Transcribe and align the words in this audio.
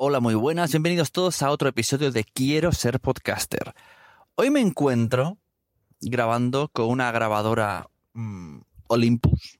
Hola, 0.00 0.20
muy 0.20 0.36
buenas, 0.36 0.70
bienvenidos 0.70 1.10
todos 1.10 1.42
a 1.42 1.50
otro 1.50 1.68
episodio 1.68 2.12
de 2.12 2.22
Quiero 2.22 2.70
ser 2.70 3.00
podcaster. 3.00 3.74
Hoy 4.36 4.48
me 4.48 4.60
encuentro 4.60 5.38
grabando 6.00 6.68
con 6.68 6.88
una 6.88 7.10
grabadora 7.10 7.90
mm, 8.12 8.60
Olympus 8.86 9.58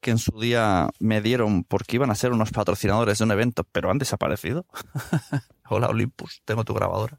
que 0.00 0.12
en 0.12 0.18
su 0.18 0.38
día 0.38 0.88
me 1.00 1.20
dieron 1.20 1.64
porque 1.64 1.96
iban 1.96 2.12
a 2.12 2.14
ser 2.14 2.30
unos 2.30 2.52
patrocinadores 2.52 3.18
de 3.18 3.24
un 3.24 3.32
evento, 3.32 3.64
pero 3.64 3.90
han 3.90 3.98
desaparecido. 3.98 4.66
Hola 5.68 5.88
Olympus, 5.88 6.42
tengo 6.44 6.62
tu 6.62 6.72
grabadora. 6.72 7.18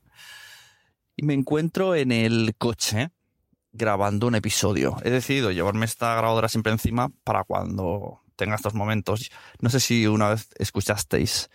Y 1.17 1.25
me 1.25 1.33
encuentro 1.33 1.95
en 1.95 2.13
el 2.13 2.55
coche 2.57 3.11
grabando 3.73 4.25
un 4.25 4.35
episodio. 4.35 4.95
He 5.03 5.09
decidido 5.09 5.51
llevarme 5.51 5.83
esta 5.83 6.15
grabadora 6.15 6.47
siempre 6.47 6.71
encima 6.71 7.09
para 7.25 7.43
cuando 7.43 8.21
tenga 8.37 8.55
estos 8.55 8.73
momentos. 8.73 9.31
No 9.59 9.69
sé 9.69 9.81
si 9.81 10.07
una 10.07 10.29
vez 10.29 10.47
escuchasteis 10.57 11.49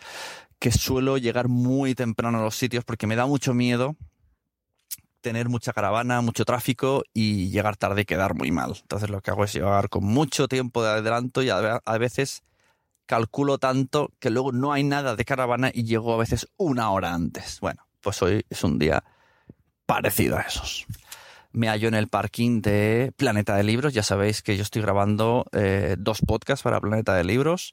que 0.63 0.71
suelo 0.71 1.19
llegar 1.19 1.49
muy 1.49 1.97
temprano 1.97 2.39
a 2.39 2.43
los 2.43 2.55
sitios 2.55 2.85
porque 2.85 3.09
me 3.09 3.17
da 3.17 3.27
mucho 3.27 3.53
miedo 3.53 3.97
tener 5.21 5.49
mucha 5.49 5.73
caravana, 5.73 6.21
mucho 6.21 6.45
tráfico 6.45 7.03
y 7.13 7.51
llegar 7.51 7.77
tarde 7.77 8.03
y 8.03 8.05
quedar 8.05 8.37
muy 8.37 8.53
mal. 8.53 8.77
Entonces 8.81 9.11
lo 9.11 9.21
que 9.21 9.33
hago 9.33 9.43
es 9.43 9.53
llegar 9.53 9.89
con 9.89 10.05
mucho 10.05 10.47
tiempo 10.47 10.85
de 10.85 10.91
adelanto 10.91 11.43
y 11.43 11.51
a 11.51 11.99
veces 11.99 12.45
calculo 13.07 13.59
tanto 13.59 14.13
que 14.21 14.31
luego 14.31 14.53
no 14.53 14.73
hay 14.73 14.85
nada 14.85 15.17
de 15.17 15.25
caravana 15.25 15.73
y 15.75 15.83
llego 15.83 16.15
a 16.15 16.19
veces 16.19 16.49
una 16.57 16.93
hora 16.93 17.13
antes. 17.13 17.59
Bueno, 17.59 17.85
pues 18.01 18.23
hoy 18.23 18.47
es 18.49 18.63
un 18.63 18.79
día 18.79 19.03
parecido 19.85 20.37
a 20.37 20.43
esos. 20.43 20.87
Me 21.51 21.67
hallo 21.67 21.89
en 21.89 21.95
el 21.95 22.07
parking 22.07 22.63
de 22.63 23.13
Planeta 23.17 23.57
de 23.57 23.65
Libros. 23.65 23.95
Ya 23.95 24.05
sabéis 24.05 24.43
que 24.43 24.57
yo 24.57 24.63
estoy 24.63 24.83
grabando 24.83 25.45
eh, 25.51 25.97
dos 25.99 26.21
podcasts 26.25 26.63
para 26.63 26.81
Planeta 26.81 27.15
de 27.15 27.25
Libros. 27.25 27.73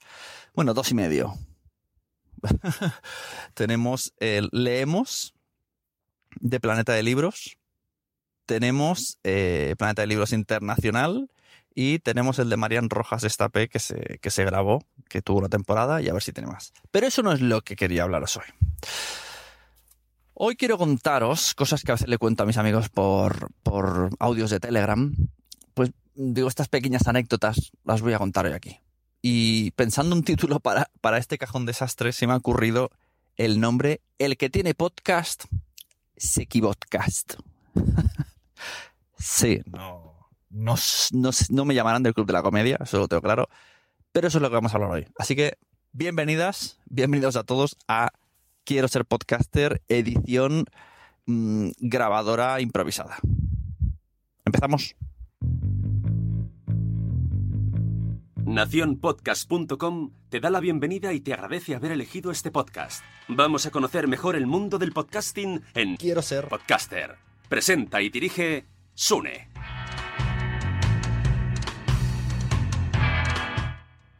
Bueno, 0.55 0.74
dos 0.74 0.90
y 0.90 0.96
medio. 0.96 1.38
tenemos 3.53 4.13
el 4.20 4.49
Leemos 4.52 5.34
de 6.39 6.59
Planeta 6.59 6.93
de 6.93 7.03
Libros, 7.03 7.57
tenemos 8.46 9.20
eh, 9.23 9.76
Planeta 9.77 10.01
de 10.01 10.07
Libros 10.07 10.34
Internacional 10.34 11.29
y 11.76 11.99
tenemos 11.99 12.40
el 12.40 12.49
de 12.49 12.57
Marian 12.57 12.90
Rojas 12.90 13.23
Estapé 13.23 13.70
que 13.70 13.79
se, 13.79 14.20
que 14.21 14.31
se 14.31 14.43
grabó, 14.43 14.84
que 15.07 15.21
tuvo 15.21 15.40
una 15.40 15.49
temporada 15.49 16.01
y 16.01 16.09
a 16.09 16.13
ver 16.13 16.23
si 16.23 16.34
tiene 16.34 16.49
más. 16.49 16.73
Pero 16.91 17.07
eso 17.07 17.23
no 17.23 17.31
es 17.31 17.41
lo 17.41 17.62
que 17.62 17.76
quería 17.76 18.04
hablaros 18.04 18.37
hoy. 18.37 18.46
Hoy 20.34 20.55
quiero 20.55 20.77
contaros 20.77 21.53
cosas 21.53 21.84
que 21.84 21.91
a 21.91 21.96
veces 21.96 22.07
le 22.07 22.18
cuento 22.18 22.43
a 22.43 22.46
mis 22.46 22.57
amigos 22.57 22.90
por, 22.90 23.51
por 23.62 24.09
audios 24.20 24.49
de 24.49 24.59
Telegram. 24.59 25.13
Pues 25.74 25.91
digo, 26.15 26.48
estas 26.48 26.70
pequeñas 26.70 27.07
anécdotas 27.07 27.71
las 27.84 28.01
voy 28.01 28.13
a 28.13 28.20
contar 28.20 28.46
hoy 28.46 28.53
aquí. 28.53 28.79
Y 29.21 29.71
pensando 29.71 30.15
un 30.15 30.23
título 30.23 30.59
para, 30.59 30.89
para 31.01 31.17
este 31.17 31.37
cajón 31.37 31.65
desastre, 31.65 32.12
se 32.13 32.25
me 32.25 32.34
ha 32.34 32.37
ocurrido 32.37 32.89
el 33.35 33.59
nombre 33.59 34.01
El 34.17 34.37
que 34.37 34.49
tiene 34.49 34.73
podcast, 34.73 35.45
Sekibotcast. 36.15 37.35
sí, 39.17 39.62
no, 39.65 40.29
no, 40.49 40.75
no, 41.49 41.65
me 41.65 41.75
llamarán 41.75 42.03
del 42.03 42.13
Club 42.13 42.27
de 42.27 42.34
la 42.34 42.41
Comedia, 42.41 42.77
eso 42.81 42.99
lo 42.99 43.07
tengo 43.07 43.21
claro. 43.21 43.49
Pero 44.12 44.27
eso 44.27 44.37
es 44.37 44.41
lo 44.41 44.49
que 44.49 44.55
vamos 44.55 44.73
a 44.73 44.77
hablar 44.77 44.91
hoy. 44.91 45.07
Así 45.17 45.35
que, 45.35 45.57
bienvenidas, 45.91 46.79
bienvenidos 46.85 47.35
a 47.35 47.43
todos 47.43 47.77
a 47.87 48.12
Quiero 48.63 48.87
ser 48.87 49.03
podcaster, 49.03 49.81
edición 49.87 50.65
mm, 51.25 51.71
grabadora 51.79 52.62
improvisada. 52.62 53.17
Empezamos. 54.45 54.95
Naciónpodcast.com 58.50 60.10
te 60.28 60.40
da 60.40 60.50
la 60.50 60.60
bienvenida 60.60 61.14
y 61.14 61.20
te 61.20 61.34
agradece 61.34 61.76
haber 61.76 61.92
elegido 61.92 62.32
este 62.32 62.50
podcast. 62.50 63.04
Vamos 63.28 63.68
a 63.68 63.70
conocer 63.70 64.08
mejor 64.08 64.36
el 64.36 64.47
mundo 64.47 64.80
del 64.80 64.92
podcasting 64.92 65.62
en 65.75 65.97
Quiero 65.97 66.24
ser 66.24 66.47
podcaster. 66.47 67.18
Presenta 67.47 68.02
y 68.02 68.09
dirige 68.09 68.66
Sune. 68.96 69.50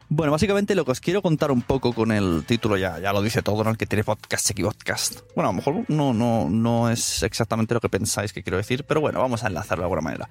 Bueno, 0.08 0.30
básicamente 0.30 0.76
lo 0.76 0.84
que 0.84 0.92
os 0.92 1.00
quiero 1.00 1.22
contar 1.22 1.50
un 1.50 1.62
poco 1.62 1.92
con 1.92 2.12
el 2.12 2.44
título 2.46 2.76
ya, 2.76 3.00
ya 3.00 3.12
lo 3.12 3.22
dice 3.22 3.42
todo, 3.42 3.64
¿no? 3.64 3.70
El 3.70 3.76
que 3.76 3.86
tiene 3.86 4.04
podcast 4.04 4.56
y 4.56 4.62
podcast. 4.62 5.22
Bueno, 5.34 5.50
a 5.50 5.52
lo 5.52 5.56
mejor 5.56 5.84
no, 5.88 6.14
no, 6.14 6.48
no 6.48 6.88
es 6.88 7.24
exactamente 7.24 7.74
lo 7.74 7.80
que 7.80 7.88
pensáis 7.88 8.32
que 8.32 8.44
quiero 8.44 8.58
decir, 8.58 8.84
pero 8.84 9.00
bueno, 9.00 9.20
vamos 9.20 9.42
a 9.42 9.48
enlazarlo 9.48 9.82
de 9.82 9.86
alguna 9.86 10.02
manera. 10.02 10.30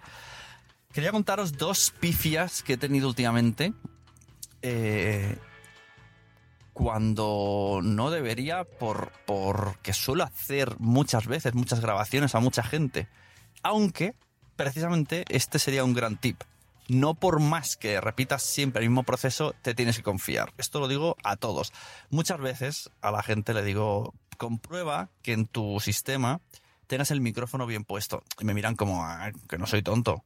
Quería 0.92 1.12
contaros 1.12 1.56
dos 1.56 1.94
pifias 2.00 2.64
que 2.64 2.74
he 2.74 2.78
tenido 2.78 3.08
últimamente. 3.08 3.74
Eh, 4.64 5.38
cuando 6.74 7.80
no 7.84 8.10
debería, 8.10 8.64
por, 8.64 9.12
porque 9.28 9.94
suelo 9.94 10.24
hacer 10.24 10.80
muchas 10.80 11.28
veces, 11.28 11.54
muchas 11.54 11.80
grabaciones 11.80 12.34
a 12.34 12.40
mucha 12.40 12.64
gente. 12.64 13.08
Aunque, 13.62 14.16
precisamente, 14.56 15.26
este 15.30 15.60
sería 15.60 15.84
un 15.84 15.94
gran 15.94 16.18
tip. 16.18 16.42
No 16.88 17.14
por 17.14 17.40
más 17.40 17.78
que 17.78 18.02
repitas 18.02 18.42
siempre 18.42 18.82
el 18.82 18.90
mismo 18.90 19.04
proceso, 19.04 19.54
te 19.62 19.76
tienes 19.76 19.98
que 19.98 20.04
confiar. 20.04 20.54
Esto 20.58 20.80
lo 20.80 20.88
digo 20.88 21.18
a 21.24 21.36
todos. 21.36 21.72
Muchas 22.10 22.40
veces 22.40 22.90
a 23.02 23.12
la 23.12 23.22
gente 23.22 23.54
le 23.54 23.62
digo, 23.62 24.16
comprueba 24.40 25.12
que 25.22 25.34
en 25.34 25.46
tu 25.46 25.80
sistema 25.80 26.42
tengas 26.88 27.12
el 27.12 27.22
micrófono 27.22 27.68
bien 27.68 27.84
puesto. 27.84 28.24
Y 28.40 28.46
me 28.46 28.56
miran 28.56 28.76
como, 28.76 29.04
ah, 29.04 29.32
que 29.48 29.60
no 29.60 29.68
soy 29.68 29.84
tonto 29.84 30.24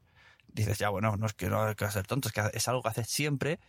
dices, 0.53 0.77
ya 0.77 0.89
bueno, 0.89 1.17
no 1.17 1.25
es 1.25 1.33
que 1.33 1.49
no 1.49 1.63
hay 1.63 1.75
que 1.75 1.89
ser 1.91 2.07
tonto, 2.07 2.29
es 2.29 2.33
que 2.33 2.41
es 2.53 2.67
algo 2.67 2.81
que 2.81 2.89
haces 2.89 3.09
siempre 3.09 3.59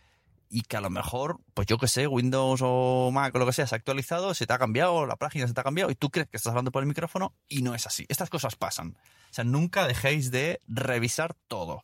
y 0.49 0.61
que 0.61 0.77
a 0.77 0.81
lo 0.81 0.89
mejor, 0.89 1.39
pues 1.53 1.67
yo 1.67 1.77
que 1.77 1.87
sé, 1.87 2.07
Windows 2.07 2.61
o 2.63 3.09
Mac 3.11 3.33
o 3.35 3.39
lo 3.39 3.45
que 3.45 3.53
sea, 3.53 3.67
se 3.67 3.75
ha 3.75 3.77
actualizado, 3.77 4.33
se 4.33 4.45
te 4.45 4.53
ha 4.53 4.59
cambiado, 4.59 5.05
la 5.05 5.15
página 5.15 5.47
se 5.47 5.53
te 5.53 5.59
ha 5.59 5.63
cambiado 5.63 5.91
y 5.91 5.95
tú 5.95 6.09
crees 6.09 6.29
que 6.29 6.37
estás 6.37 6.51
hablando 6.51 6.71
por 6.71 6.83
el 6.83 6.87
micrófono 6.87 7.33
y 7.47 7.61
no 7.61 7.75
es 7.75 7.87
así. 7.87 8.05
Estas 8.09 8.29
cosas 8.29 8.55
pasan. 8.55 8.97
O 9.31 9.33
sea, 9.33 9.43
nunca 9.43 9.87
dejéis 9.87 10.31
de 10.31 10.61
revisar 10.67 11.35
todo. 11.47 11.83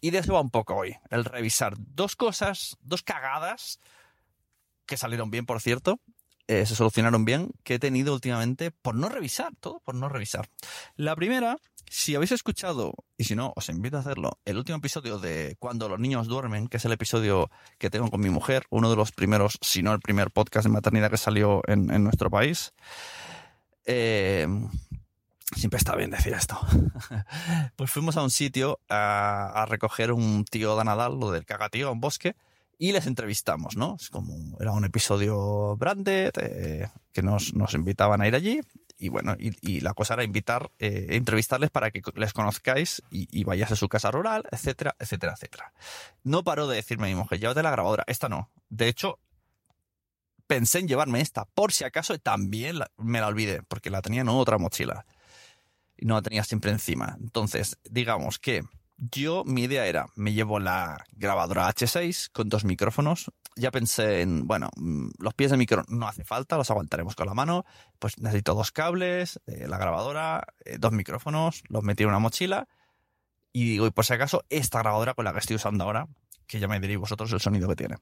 Y 0.00 0.10
de 0.10 0.18
eso 0.18 0.34
va 0.34 0.40
un 0.40 0.50
poco 0.50 0.74
hoy, 0.74 0.96
el 1.10 1.24
revisar 1.24 1.74
dos 1.78 2.16
cosas, 2.16 2.76
dos 2.80 3.02
cagadas 3.02 3.78
que 4.86 4.96
salieron 4.96 5.30
bien, 5.30 5.46
por 5.46 5.60
cierto, 5.60 6.00
eh, 6.48 6.66
se 6.66 6.74
solucionaron 6.74 7.24
bien, 7.24 7.52
que 7.62 7.74
he 7.74 7.78
tenido 7.78 8.12
últimamente 8.12 8.72
por 8.72 8.96
no 8.96 9.08
revisar, 9.08 9.54
todo 9.60 9.78
por 9.80 9.94
no 9.94 10.08
revisar. 10.08 10.48
La 10.96 11.14
primera 11.14 11.56
si 11.92 12.14
habéis 12.14 12.32
escuchado, 12.32 12.94
y 13.18 13.24
si 13.24 13.36
no, 13.36 13.52
os 13.54 13.68
invito 13.68 13.98
a 13.98 14.00
hacerlo, 14.00 14.38
el 14.46 14.56
último 14.56 14.78
episodio 14.78 15.18
de 15.18 15.56
Cuando 15.58 15.90
los 15.90 16.00
niños 16.00 16.26
duermen, 16.26 16.68
que 16.68 16.78
es 16.78 16.84
el 16.86 16.92
episodio 16.92 17.50
que 17.76 17.90
tengo 17.90 18.10
con 18.10 18.22
mi 18.22 18.30
mujer, 18.30 18.64
uno 18.70 18.88
de 18.88 18.96
los 18.96 19.12
primeros, 19.12 19.58
si 19.60 19.82
no 19.82 19.92
el 19.92 20.00
primer 20.00 20.30
podcast 20.30 20.64
de 20.64 20.72
maternidad 20.72 21.10
que 21.10 21.18
salió 21.18 21.60
en, 21.66 22.02
nuestro 22.02 22.30
país. 22.30 22.72
Eh, 23.84 24.48
siempre 25.54 25.76
está 25.76 25.94
bien 25.94 26.10
decir 26.10 26.32
esto. 26.32 26.58
pues 27.76 27.90
fuimos 27.90 28.16
a 28.16 28.22
un 28.22 28.30
sitio 28.30 28.80
a, 28.88 29.66
recoger 29.68 30.12
un 30.12 30.46
tío 30.46 30.78
de 30.78 30.84
Nadal, 30.84 31.20
lo 31.20 31.30
del 31.30 31.44
cagatío, 31.44 31.88
a 31.88 31.92
un 31.92 32.00
bosque, 32.00 32.36
y 32.78 32.92
les 32.92 33.06
entrevistamos, 33.06 33.76
¿no? 33.76 33.96
Es 34.00 34.08
como, 34.08 34.56
era 34.58 34.72
un 34.72 34.86
episodio 34.86 35.76
grande 35.76 36.32
eh, 36.40 36.88
que 37.12 37.20
nos, 37.20 37.52
nos 37.52 37.74
invitaban 37.74 38.22
a 38.22 38.28
ir 38.28 38.34
allí 38.34 38.62
y 39.02 39.08
bueno, 39.08 39.34
y, 39.36 39.80
la 39.80 39.94
cosa 39.94 40.14
era 40.14 40.22
invitar, 40.22 40.70
eh, 40.78 41.08
entrevistarles 41.10 41.70
para 41.70 41.90
que 41.90 42.00
les 42.14 42.32
conozcáis 42.32 43.02
y, 43.10 43.26
y, 43.36 43.42
vayáis 43.42 43.72
a 43.72 43.76
su 43.76 43.88
casa 43.88 44.12
rural, 44.12 44.44
etcétera, 44.52 44.94
etcétera, 44.96 45.32
etcétera. 45.32 45.72
No 46.22 46.44
paró 46.44 46.68
de 46.68 46.76
decirme 46.76 47.08
mi 47.08 47.16
mujer, 47.16 47.40
llévate 47.40 47.64
la 47.64 47.72
grabadora. 47.72 48.04
Esta 48.06 48.28
no. 48.28 48.48
De 48.68 48.86
hecho, 48.86 49.18
pensé 50.46 50.78
en 50.78 50.86
llevarme 50.86 51.20
esta, 51.20 51.46
por 51.46 51.72
si 51.72 51.82
acaso 51.82 52.16
también 52.20 52.78
me 52.96 53.20
la 53.20 53.26
olvidé, 53.26 53.64
porque 53.64 53.90
la 53.90 54.02
tenía 54.02 54.20
en 54.20 54.28
otra 54.28 54.56
mochila. 54.56 55.04
Y 55.96 56.06
no 56.06 56.14
la 56.14 56.22
tenía 56.22 56.44
siempre 56.44 56.70
encima. 56.70 57.16
Entonces, 57.20 57.78
digamos 57.90 58.38
que 58.38 58.62
yo, 58.96 59.44
mi 59.44 59.62
idea 59.64 59.86
era, 59.86 60.06
me 60.14 60.32
llevo 60.32 60.60
la 60.60 61.04
grabadora 61.12 61.68
H6 61.68 62.30
con 62.32 62.48
dos 62.48 62.64
micrófonos. 62.64 63.30
Ya 63.56 63.70
pensé 63.70 64.22
en, 64.22 64.46
bueno, 64.46 64.70
mm, 64.76 65.08
los 65.18 65.34
pies 65.34 65.50
de 65.50 65.56
micro 65.56 65.84
no 65.88 66.06
hace 66.06 66.24
falta, 66.24 66.56
los 66.56 66.70
aguantaremos 66.70 67.16
con 67.16 67.26
la 67.26 67.34
mano. 67.34 67.64
Pues 67.98 68.18
necesito 68.18 68.54
dos 68.54 68.70
cables, 68.72 69.40
eh, 69.46 69.66
la 69.68 69.78
grabadora, 69.78 70.44
eh, 70.64 70.76
dos 70.78 70.92
micrófonos, 70.92 71.62
los 71.68 71.82
metí 71.82 72.04
en 72.04 72.10
una 72.10 72.18
mochila. 72.18 72.68
Y 73.52 73.64
digo, 73.64 73.86
y 73.86 73.90
por 73.90 74.04
si 74.04 74.14
acaso, 74.14 74.44
esta 74.48 74.78
grabadora 74.78 75.14
con 75.14 75.24
la 75.24 75.32
que 75.32 75.40
estoy 75.40 75.56
usando 75.56 75.84
ahora, 75.84 76.08
que 76.46 76.60
ya 76.60 76.68
me 76.68 76.80
diréis 76.80 77.00
vosotros 77.00 77.32
el 77.32 77.40
sonido 77.40 77.68
que 77.68 77.76
tiene. 77.76 77.96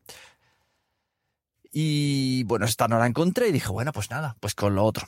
Y 1.72 2.44
bueno, 2.44 2.66
esta 2.66 2.88
no 2.88 2.98
la 2.98 3.06
encontré 3.06 3.48
y 3.48 3.52
dije, 3.52 3.68
bueno, 3.68 3.92
pues 3.92 4.10
nada, 4.10 4.36
pues 4.40 4.54
con 4.54 4.74
lo 4.74 4.84
otro. 4.84 5.06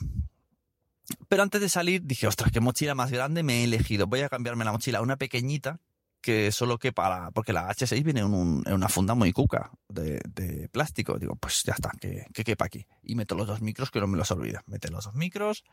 Pero 1.27 1.43
antes 1.43 1.61
de 1.61 1.69
salir 1.69 2.03
dije, 2.03 2.27
ostras, 2.27 2.51
qué 2.51 2.59
mochila 2.59 2.95
más 2.95 3.11
grande 3.11 3.43
me 3.43 3.61
he 3.61 3.63
elegido. 3.65 4.07
Voy 4.07 4.21
a 4.21 4.29
cambiarme 4.29 4.65
la 4.65 4.71
mochila 4.71 4.99
a 4.99 5.01
una 5.01 5.17
pequeñita 5.17 5.79
que 6.21 6.51
solo 6.53 6.79
que 6.79 6.93
para... 6.93 7.31
Porque 7.31 7.51
la 7.51 7.69
H6 7.69 8.01
viene 8.03 8.21
en, 8.21 8.33
una 8.33 8.87
funda 8.87 9.13
muy 9.13 9.33
cuca 9.33 9.71
de, 9.89 10.69
plástico. 10.71 11.19
Digo, 11.19 11.35
pues 11.35 11.63
ya 11.63 11.73
está, 11.73 11.91
que, 11.99 12.25
que, 12.33 12.43
quepa 12.45 12.65
aquí. 12.65 12.87
Y 13.03 13.15
meto 13.15 13.35
los 13.35 13.47
dos 13.47 13.61
micros, 13.61 13.91
que 13.91 13.99
no 13.99 14.07
me 14.07 14.17
los 14.17 14.31
olvide. 14.31 14.61
Mete 14.65 14.89
los 14.89 15.03
dos 15.03 15.15
micros 15.15 15.65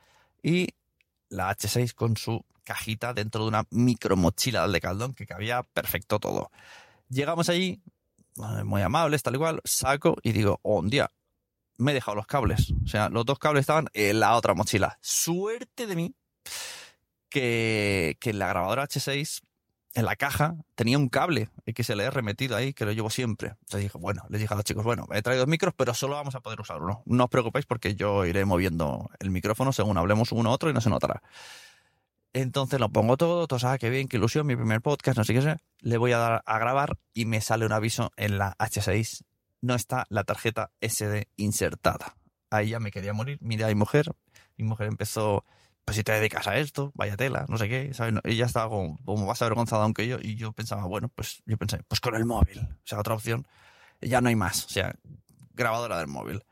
y 0.42 0.68
la 1.28 1.56
H6 1.56 1.94
con 1.94 2.16
su 2.16 2.44
cajita 2.64 3.14
dentro 3.14 3.42
de 3.42 3.48
una 3.48 3.64
micro 3.70 4.16
mochila 4.16 4.66
de 4.68 4.80
caldón 4.80 5.14
que 5.14 5.26
cabía 5.26 5.62
perfecto 5.62 6.18
todo. 6.18 6.50
Llegamos 7.08 7.48
allí, 7.48 7.82
muy 8.64 8.82
amables, 8.82 9.22
tal 9.22 9.34
igual, 9.34 9.60
saco 9.64 10.16
y 10.22 10.32
digo, 10.32 10.60
oh, 10.62 10.80
un 10.80 10.90
día, 10.90 11.10
me 11.80 11.92
he 11.92 11.94
dejado 11.94 12.14
los 12.14 12.26
cables. 12.26 12.72
O 12.84 12.88
sea, 12.88 13.08
los 13.08 13.24
dos 13.24 13.38
cables 13.38 13.62
estaban 13.62 13.88
en 13.92 14.20
la 14.20 14.36
otra 14.36 14.54
mochila. 14.54 14.98
Suerte 15.00 15.86
de 15.86 15.96
mí 15.96 16.14
que, 17.28 18.16
que 18.20 18.32
la 18.32 18.48
grabadora 18.48 18.86
H6 18.86 19.42
en 19.94 20.04
la 20.04 20.16
caja 20.16 20.56
tenía 20.74 20.98
un 20.98 21.08
cable 21.08 21.48
XLR 21.66 22.22
metido 22.22 22.56
ahí 22.56 22.72
que 22.72 22.84
lo 22.84 22.92
llevo 22.92 23.10
siempre. 23.10 23.48
Entonces 23.48 23.80
dije, 23.80 23.98
bueno, 23.98 24.22
les 24.28 24.40
dije 24.40 24.52
a 24.52 24.56
los 24.56 24.64
chicos, 24.64 24.84
bueno, 24.84 25.06
he 25.12 25.22
traído 25.22 25.42
dos 25.42 25.50
micros, 25.50 25.74
pero 25.76 25.94
solo 25.94 26.14
vamos 26.14 26.34
a 26.34 26.40
poder 26.40 26.60
usar 26.60 26.82
uno. 26.82 27.02
No 27.06 27.24
os 27.24 27.30
preocupéis 27.30 27.66
porque 27.66 27.94
yo 27.94 28.24
iré 28.24 28.44
moviendo 28.44 29.10
el 29.18 29.30
micrófono 29.30 29.72
según 29.72 29.98
hablemos 29.98 30.32
uno 30.32 30.50
a 30.50 30.52
otro 30.52 30.70
y 30.70 30.72
no 30.72 30.80
se 30.80 30.90
notará. 30.90 31.22
Entonces 32.32 32.78
lo 32.78 32.90
pongo 32.90 33.16
todo, 33.16 33.48
todo, 33.48 33.68
ah, 33.68 33.78
qué 33.78 33.90
bien, 33.90 34.06
qué 34.06 34.16
ilusión, 34.16 34.46
mi 34.46 34.54
primer 34.54 34.80
podcast, 34.80 35.18
no 35.18 35.24
sé 35.24 35.34
qué 35.34 35.42
sé. 35.42 35.56
Le 35.80 35.96
voy 35.96 36.12
a 36.12 36.18
dar 36.18 36.42
a 36.46 36.58
grabar 36.58 36.96
y 37.12 37.24
me 37.24 37.40
sale 37.40 37.66
un 37.66 37.72
aviso 37.72 38.12
en 38.16 38.38
la 38.38 38.56
H6. 38.58 39.24
No 39.60 39.74
está 39.74 40.06
la 40.08 40.24
tarjeta 40.24 40.70
SD 40.80 41.28
insertada. 41.36 42.16
Ahí 42.50 42.70
ya 42.70 42.80
me 42.80 42.90
quería 42.90 43.12
morir. 43.12 43.38
Mira, 43.40 43.68
mi 43.68 43.74
mujer, 43.74 44.12
mi 44.56 44.64
mujer 44.64 44.88
empezó 44.88 45.44
pues 45.84 45.96
si 45.96 46.04
te 46.04 46.12
dedicas 46.12 46.46
a 46.46 46.56
esto, 46.56 46.92
vaya 46.94 47.16
tela, 47.16 47.46
no 47.48 47.58
sé 47.58 47.68
qué, 47.68 47.92
¿sabes? 47.94 48.14
Ella 48.22 48.46
estaba 48.46 48.68
como, 48.68 48.96
como 49.04 49.26
más 49.26 49.42
avergonzada 49.42 49.82
aunque 49.82 50.06
yo, 50.06 50.18
y 50.20 50.36
yo 50.36 50.52
pensaba, 50.52 50.84
bueno, 50.84 51.08
pues 51.08 51.42
yo 51.46 51.56
pensé, 51.56 51.82
pues 51.88 52.00
con 52.00 52.14
el 52.14 52.24
móvil, 52.26 52.60
o 52.60 52.86
sea, 52.86 53.00
otra 53.00 53.14
opción, 53.14 53.44
ya 54.00 54.20
no 54.20 54.28
hay 54.28 54.36
más, 54.36 54.66
o 54.66 54.68
sea, 54.68 54.94
grabadora 55.52 55.98
del 55.98 56.06
móvil. 56.06 56.44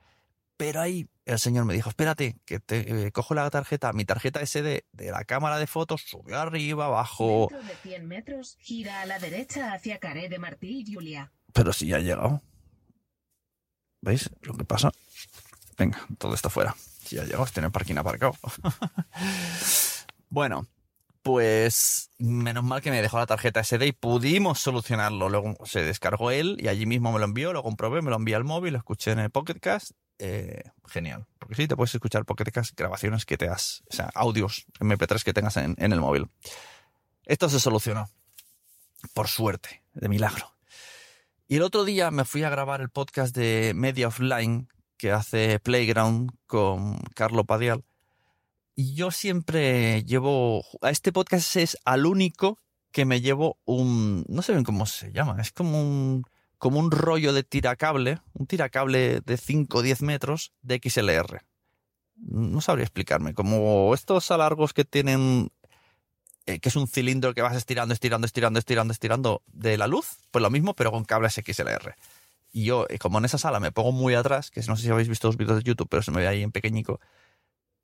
Pero 0.57 0.81
ahí 0.81 1.09
el 1.25 1.39
señor 1.39 1.67
me 1.67 1.75
dijo, 1.75 1.89
espérate, 1.89 2.41
que 2.45 2.59
te 2.59 3.07
eh, 3.07 3.13
cojo 3.13 3.33
la 3.35 3.49
tarjeta, 3.49 3.93
mi 3.93 4.05
tarjeta 4.05 4.45
SD 4.45 4.87
de 4.91 5.11
la 5.13 5.25
cámara 5.25 5.59
de 5.59 5.69
fotos, 5.69 6.03
subió 6.05 6.41
arriba, 6.41 6.87
abajo. 6.87 7.47
Dentro 7.49 7.69
de 7.69 7.77
100 7.77 8.09
metros, 8.09 8.57
gira 8.59 9.03
a 9.03 9.07
la 9.07 9.21
derecha 9.21 9.73
hacia 9.73 9.99
Caré 9.99 10.29
de 10.29 10.41
Martí 10.41 10.85
y 10.85 10.93
Julia. 10.93 11.31
Pero 11.53 11.73
si 11.73 11.87
ya 11.87 11.97
ha 11.97 12.01
llegado. 12.01 12.43
¿Veis 14.01 14.31
lo 14.43 14.55
que 14.55 14.65
pasa? 14.65 14.93
Venga, 15.77 16.07
todo 16.19 16.35
esto 16.35 16.51
fuera. 16.51 16.75
Si 17.05 17.17
ya 17.17 17.25
llegó, 17.25 17.47
tiene 17.47 17.71
parking 17.71 17.97
aparcado. 17.97 18.35
bueno, 20.29 20.67
pues 21.23 22.11
menos 22.19 22.65
mal 22.65 22.81
que 22.81 22.91
me 22.91 23.03
dejó 23.03 23.19
la 23.19 23.27
tarjeta 23.27 23.63
SD 23.63 23.87
y 23.87 23.93
pudimos 23.93 24.61
solucionarlo. 24.61 25.29
Luego 25.29 25.57
se 25.65 25.83
descargó 25.83 26.31
él 26.31 26.57
y 26.59 26.69
allí 26.69 26.87
mismo 26.87 27.13
me 27.13 27.19
lo 27.19 27.25
envió, 27.25 27.53
lo 27.53 27.63
comprobé, 27.63 28.03
me 28.03 28.11
lo 28.11 28.17
envié 28.17 28.35
al 28.35 28.45
móvil, 28.45 28.73
lo 28.73 28.79
escuché 28.79 29.13
en 29.13 29.21
el 29.21 29.31
Pocketcast. 29.31 29.93
Eh, 30.19 30.63
genial. 30.87 31.27
Porque 31.39 31.55
sí, 31.55 31.69
te 31.69 31.77
puedes 31.77 31.95
escuchar 31.95 32.25
Pocketcast, 32.25 32.77
grabaciones 32.77 33.25
que 33.25 33.37
te 33.37 33.49
has, 33.49 33.85
o 33.91 33.95
sea, 33.95 34.11
audios 34.15 34.67
MP3 34.81 35.23
que 35.23 35.33
tengas 35.33 35.57
en, 35.57 35.77
en 35.79 35.93
el 35.93 36.01
móvil. 36.01 36.29
Esto 37.25 37.49
se 37.49 37.61
solucionó. 37.61 38.09
Por 39.15 39.29
suerte, 39.29 39.83
de 39.95 40.09
milagro. 40.09 40.58
Y 41.51 41.57
el 41.57 41.63
otro 41.63 41.87
día 41.87 42.11
me 42.11 42.27
fui 42.27 42.43
a 42.43 42.51
grabar 42.51 42.83
el 42.83 42.91
podcast 42.91 43.35
de 43.35 43.73
Media 43.75 44.09
Offline 44.09 44.69
que 44.99 45.13
hace 45.13 45.59
Playground 45.61 46.31
con 46.47 46.99
Carlo 47.15 47.45
Padial. 47.45 47.87
Y 48.75 48.95
yo 48.95 49.11
siempre 49.11 50.05
llevo. 50.05 50.63
A 50.83 50.91
este 50.91 51.11
podcast 51.11 51.57
es 51.57 51.79
al 51.87 52.05
único 52.05 52.59
que 52.93 53.07
me 53.07 53.23
llevo 53.23 53.59
un. 53.65 54.27
No 54.29 54.43
sé 54.43 54.53
bien 54.53 54.63
cómo 54.63 54.85
se 54.85 55.11
llama. 55.11 55.41
Es 55.41 55.51
como 55.51 55.81
un. 55.81 56.25
Como 56.59 56.81
un 56.81 56.91
rollo 56.91 57.33
de 57.33 57.45
tiracable. 57.45 58.21
Un 58.35 58.47
tiracable 58.47 59.23
de 59.23 59.37
5 59.39 59.79
o 59.79 59.81
10 59.81 60.03
metros 60.03 60.53
de 60.61 60.79
XLR. 60.85 61.47
No 62.17 62.61
sabría 62.61 62.85
explicarme. 62.85 63.33
Como 63.33 63.95
estos 63.95 64.31
alargos 64.31 64.75
que 64.75 64.85
tienen. 64.85 65.49
Eh, 66.49 66.61
que 66.61 66.71
es 66.71 66.77
un 66.77 66.89
cilindro 66.89 67.35
que 67.35 67.43
vas 67.43 67.55
estirando, 67.55 67.93
estirando, 67.93 68.25
estirando, 68.25 68.59
estirando, 68.59 68.93
estirando 68.93 69.43
de 69.49 69.77
la 69.77 69.87
luz. 69.87 70.17
Pues 70.31 70.43
lo 70.43 70.49
mismo, 70.49 70.73
pero 70.73 70.91
con 70.91 71.05
cables 71.05 71.35
XLR. 71.35 71.95
Y 72.53 72.65
yo, 72.65 72.87
eh, 72.89 72.99
como 72.99 73.19
en 73.19 73.27
esa 73.27 73.37
sala 73.37 73.61
me 73.61 73.71
pongo 73.71 73.93
muy 73.93 74.15
atrás, 74.15 74.51
que 74.51 74.63
no 74.63 74.75
sé 74.75 74.85
si 74.85 74.89
habéis 74.89 75.11
visto 75.11 75.29
los 75.29 75.37
vídeos 75.37 75.59
de 75.59 75.63
YouTube, 75.63 75.89
pero 75.91 76.03
se 76.03 76.11
me 76.11 76.23
ve 76.23 76.29
ahí 76.29 76.43
en 76.43 76.51
pequeñico, 76.51 77.01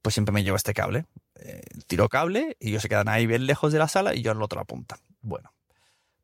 pues 0.00 0.14
siempre 0.14 0.32
me 0.32 0.42
llevo 0.42 0.56
este 0.56 0.72
cable. 0.72 1.04
Eh, 1.34 1.60
tiro 1.86 2.08
cable 2.08 2.56
y 2.58 2.70
ellos 2.70 2.80
se 2.80 2.88
quedan 2.88 3.10
ahí 3.10 3.26
bien 3.26 3.44
lejos 3.44 3.70
de 3.70 3.78
la 3.78 3.86
sala 3.86 4.14
y 4.14 4.22
yo 4.22 4.32
en 4.32 4.38
la 4.38 4.46
otra 4.46 4.64
punta. 4.64 4.96
Bueno, 5.20 5.52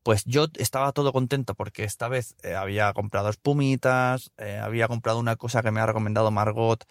pues 0.03 0.25
yo 0.25 0.47
estaba 0.55 0.93
todo 0.93 1.13
contento 1.13 1.55
porque 1.55 1.85
esta 1.85 2.09
vez 2.09 2.37
había 2.57 2.91
comprado 2.95 3.29
espumitas, 3.29 4.33
había 4.63 4.89
comprado 4.89 5.19
una 5.19 5.37
cosa 5.37 5.63
que 5.63 5.73
me 5.73 5.81
ha 5.81 5.87
recomendado 5.87 6.31
Margot, 6.31 6.87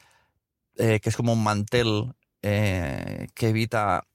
que 0.75 1.01
es 1.03 1.15
como 1.15 1.33
un 1.33 1.43
mantel 1.43 2.13
que 2.41 3.27
evita 3.39 4.05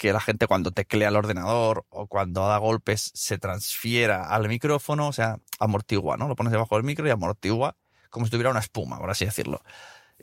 que 0.00 0.14
la 0.14 0.20
gente 0.20 0.46
cuando 0.46 0.70
teclea 0.70 1.08
el 1.08 1.16
ordenador 1.16 1.84
o 1.90 2.06
cuando 2.06 2.48
da 2.48 2.56
golpes 2.56 3.10
se 3.14 3.36
transfiera 3.36 4.30
al 4.30 4.48
micrófono, 4.48 5.08
o 5.08 5.12
sea, 5.12 5.36
amortigua, 5.58 6.16
¿no? 6.16 6.26
Lo 6.26 6.36
pones 6.36 6.52
debajo 6.52 6.76
del 6.76 6.84
micro 6.84 7.06
y 7.06 7.10
amortigua 7.10 7.76
como 8.08 8.24
si 8.24 8.30
tuviera 8.30 8.48
una 8.48 8.60
espuma, 8.60 8.98
por 8.98 9.10
así 9.10 9.26
decirlo. 9.26 9.60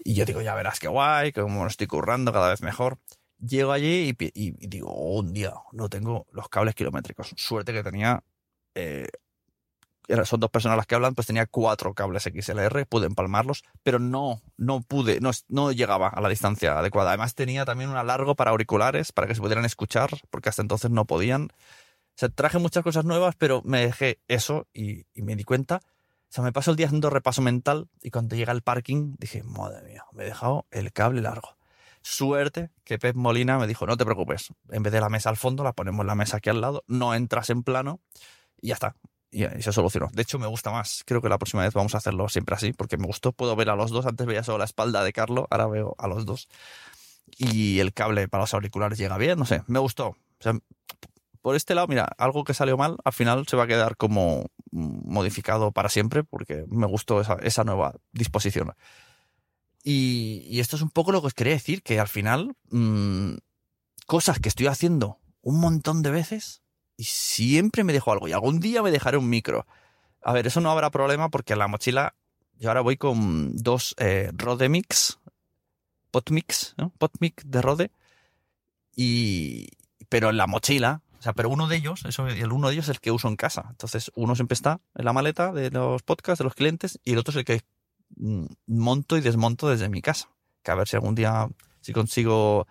Y 0.04 0.16
yo 0.16 0.26
digo, 0.26 0.42
ya 0.42 0.56
verás 0.56 0.80
qué 0.80 0.88
guay, 0.88 1.32
que 1.32 1.42
como 1.42 1.62
lo 1.62 1.68
estoy 1.68 1.86
currando 1.86 2.34
cada 2.34 2.50
vez 2.50 2.64
mejor. 2.64 2.98
Llego 3.38 3.72
allí 3.72 4.16
y, 4.18 4.68
digo, 4.68 4.90
oh, 4.90 5.20
un 5.20 5.32
día 5.32 5.54
no 5.74 5.90
tengo 5.90 6.26
los 6.32 6.50
cables 6.50 6.74
kilométricos. 6.74 7.36
Suerte 7.38 7.72
que 7.72 7.84
tenía, 7.84 8.24
eh, 8.74 9.10
son 10.26 10.40
dos 10.40 10.50
personas 10.50 10.78
las 10.78 10.88
que 10.88 10.96
hablan, 10.96 11.16
pues 11.16 11.28
tenía 11.28 11.46
cuatro 11.46 11.94
cables 11.94 12.24
XLR, 12.24 12.86
pude 12.86 13.08
empalmarlos, 13.08 13.64
pero 13.84 14.00
no, 14.00 14.42
no 14.56 14.82
pude, 14.82 15.20
no, 15.20 15.32
no 15.50 15.72
llegaba 15.72 16.08
a 16.08 16.22
la 16.22 16.30
distancia 16.30 16.80
adecuada. 16.80 17.10
Además 17.12 17.36
tenía 17.36 17.66
también 17.66 17.90
un 17.90 17.98
alargo 17.98 18.36
para 18.36 18.52
auriculares, 18.52 19.12
para 19.12 19.28
que 19.28 19.36
se 19.36 19.42
pudieran 19.42 19.66
escuchar, 19.66 20.10
porque 20.30 20.50
hasta 20.50 20.62
entonces 20.62 20.92
no 20.92 21.06
podían. 21.06 21.50
O 21.52 22.20
sea, 22.20 22.30
traje 22.30 22.58
muchas 22.58 22.84
cosas 22.84 23.06
nuevas, 23.06 23.36
pero 23.38 23.62
me 23.64 23.82
dejé 23.82 24.20
eso 24.28 24.68
y, 24.74 25.06
me 25.16 25.36
di 25.36 25.44
cuenta. 25.44 25.82
O 25.84 26.30
sea, 26.30 26.44
me 26.44 26.52
paso 26.52 26.72
el 26.72 26.78
día 26.78 26.88
haciendo 26.88 27.10
repaso 27.10 27.42
mental 27.42 27.90
y 28.02 28.10
cuando 28.10 28.36
llega 28.36 28.52
al 28.52 28.62
parking 28.62 29.16
dije, 29.18 29.44
madre 29.44 29.82
mía, 29.84 30.04
me 30.14 30.24
he 30.24 30.26
dejado 30.28 30.66
el 30.72 30.92
cable 30.94 31.22
largo. 31.22 31.58
Suerte 32.02 32.72
que 32.86 32.98
Pep 32.98 33.16
Molina 33.16 33.58
me 33.60 33.68
dijo, 33.68 33.86
no 33.86 33.98
te 33.98 34.06
preocupes, 34.06 34.54
en 34.70 34.84
vez 34.84 34.94
de 34.94 35.02
la 35.02 35.10
mesa 35.10 35.30
al 35.30 35.38
fondo, 35.38 35.64
la 35.64 35.74
ponemos 35.74 36.06
la 36.06 36.16
mesa 36.16 36.38
aquí 36.38 36.50
al 36.50 36.62
lado, 36.62 36.84
no 36.88 37.14
entras 37.14 37.50
en 37.50 37.64
plano 37.64 38.00
y 38.62 38.70
ya 38.70 38.76
está. 38.76 38.96
Y, 39.30 39.46
y 39.46 39.62
se 39.62 39.74
solucionó. 39.74 40.10
De 40.14 40.22
hecho, 40.22 40.40
me 40.40 40.48
gusta 40.48 40.72
más. 40.72 41.04
Creo 41.06 41.22
que 41.22 41.30
la 41.30 41.38
próxima 41.38 41.64
vez 41.64 41.74
vamos 41.74 41.96
a 41.96 41.98
hacerlo 41.98 42.30
siempre 42.30 42.56
así, 42.56 42.74
porque 42.74 42.98
me 42.98 43.06
gustó. 43.06 43.32
Puedo 43.34 43.56
ver 43.56 43.70
a 43.70 43.76
los 43.76 43.92
dos. 43.92 44.06
Antes 44.06 44.26
veía 44.26 44.44
solo 44.44 44.60
la 44.60 44.66
espalda 44.66 45.04
de 45.04 45.14
Carlo, 45.14 45.48
ahora 45.50 45.68
veo 45.68 45.96
a 45.98 46.08
los 46.08 46.26
dos. 46.26 46.48
Y 47.38 47.80
el 47.80 47.94
cable 47.94 48.28
para 48.28 48.44
los 48.44 48.54
auriculares 48.54 48.98
llega 48.98 49.18
bien, 49.18 49.38
no 49.38 49.46
sé, 49.46 49.64
me 49.68 49.80
gustó. 49.80 50.16
Por 51.42 51.56
este 51.56 51.76
lado, 51.76 51.88
mira, 51.88 52.10
algo 52.18 52.44
que 52.44 52.54
salió 52.54 52.78
mal, 52.78 52.98
al 53.04 53.14
final 53.14 53.48
se 53.48 53.58
va 53.58 53.64
a 53.64 53.68
quedar 53.68 53.98
como 53.98 54.48
modificado 54.72 55.72
para 55.72 55.90
siempre, 55.90 56.24
porque 56.24 56.66
me 56.70 56.88
gustó 56.88 57.22
esa, 57.22 57.64
nueva 57.64 57.96
disposición. 58.12 58.74
Y, 59.84 60.46
y 60.50 60.60
esto 60.60 60.76
es 60.76 60.82
un 60.82 60.90
poco 60.90 61.12
lo 61.12 61.22
que 61.22 61.28
os 61.28 61.34
quería 61.34 61.54
decir, 61.54 61.84
que 61.84 62.00
al 62.00 62.08
final, 62.08 62.56
mm, 62.70 63.36
cosas 64.06 64.40
que 64.40 64.50
estoy 64.50 64.68
haciendo 64.68 65.20
un 65.42 65.60
montón 65.60 66.02
de 66.02 66.12
veces 66.12 66.62
y 66.98 67.04
siempre 67.04 67.84
me 67.84 67.94
dejo 67.94 68.12
algo. 68.12 68.28
Y 68.28 68.34
algún 68.34 68.60
día 68.60 68.82
me 68.82 68.92
dejaré 68.92 69.18
un 69.18 69.30
micro. 69.30 69.66
A 70.22 70.34
ver, 70.34 70.48
eso 70.48 70.60
no 70.60 70.72
habrá 70.72 70.90
problema 70.90 71.30
porque 71.30 71.54
en 71.54 71.60
la 71.60 71.68
mochila 71.68 72.16
yo 72.60 72.70
ahora 72.70 72.82
voy 72.82 72.98
con 72.98 73.56
dos 73.56 73.96
eh, 74.00 74.32
Rode 74.34 74.68
Mix, 74.68 75.20
Potmix, 76.12 76.74
¿no? 76.78 76.92
Potmic 76.98 77.44
de 77.44 77.62
Rode. 77.62 77.92
Y, 78.96 79.68
pero 80.10 80.32
en 80.32 80.38
la 80.38 80.48
mochila, 80.48 81.02
o 81.20 81.22
sea, 81.22 81.34
pero 81.34 81.50
uno 81.50 81.68
de 81.68 81.76
ellos, 81.76 82.04
eso, 82.06 82.28
el 82.28 82.52
uno 82.52 82.68
de 82.68 82.74
ellos 82.74 82.86
es 82.86 82.96
el 82.96 83.00
que 83.00 83.12
uso 83.12 83.28
en 83.28 83.36
casa. 83.36 83.68
Entonces, 83.70 84.12
uno 84.16 84.36
siempre 84.36 84.56
está 84.56 84.82
en 84.96 85.06
la 85.06 85.14
maleta 85.14 85.52
de 85.52 85.70
los 85.70 86.02
podcasts, 86.02 86.40
de 86.40 86.46
los 86.46 86.56
clientes, 86.56 87.00
y 87.04 87.14
el 87.14 87.20
otro 87.20 87.32
es 87.32 87.38
el 87.38 87.46
que 87.46 87.62
mm, 88.16 88.46
monto 88.66 89.18
y 89.18 89.22
desmonto 89.22 89.70
desde 89.70 89.90
mi 89.90 90.02
casa. 90.02 90.30
Que 90.64 90.72
a 90.72 90.76
ver 90.76 90.88
si 90.88 90.96
algún 90.96 91.14
día, 91.14 91.48
si 91.82 91.94
consigo 91.94 92.68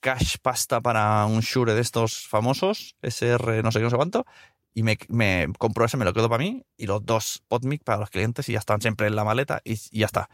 cash 0.00 0.36
pasta 0.42 0.80
para 0.80 1.24
un 1.26 1.40
Shure 1.40 1.74
de 1.74 1.80
estos 1.80 2.26
famosos, 2.26 2.96
SR 3.02 3.62
no 3.62 3.72
sé 3.72 3.78
qué, 3.78 3.84
no 3.84 3.90
sé 3.90 3.96
cuánto, 3.96 4.26
y 4.74 4.82
me, 4.82 4.98
me 5.08 5.48
compro 5.58 5.84
ese, 5.84 5.96
me 5.96 6.04
lo 6.04 6.12
quedo 6.12 6.28
para 6.28 6.42
mí, 6.42 6.64
y 6.76 6.86
los 6.86 7.04
dos 7.04 7.42
PodMic 7.48 7.84
para 7.84 7.98
los 7.98 8.10
clientes, 8.10 8.48
y 8.48 8.52
ya 8.52 8.58
están 8.58 8.80
siempre 8.80 9.06
en 9.06 9.16
la 9.16 9.24
maleta, 9.24 9.60
y, 9.64 9.76
ya 9.96 10.06
está. 10.06 10.28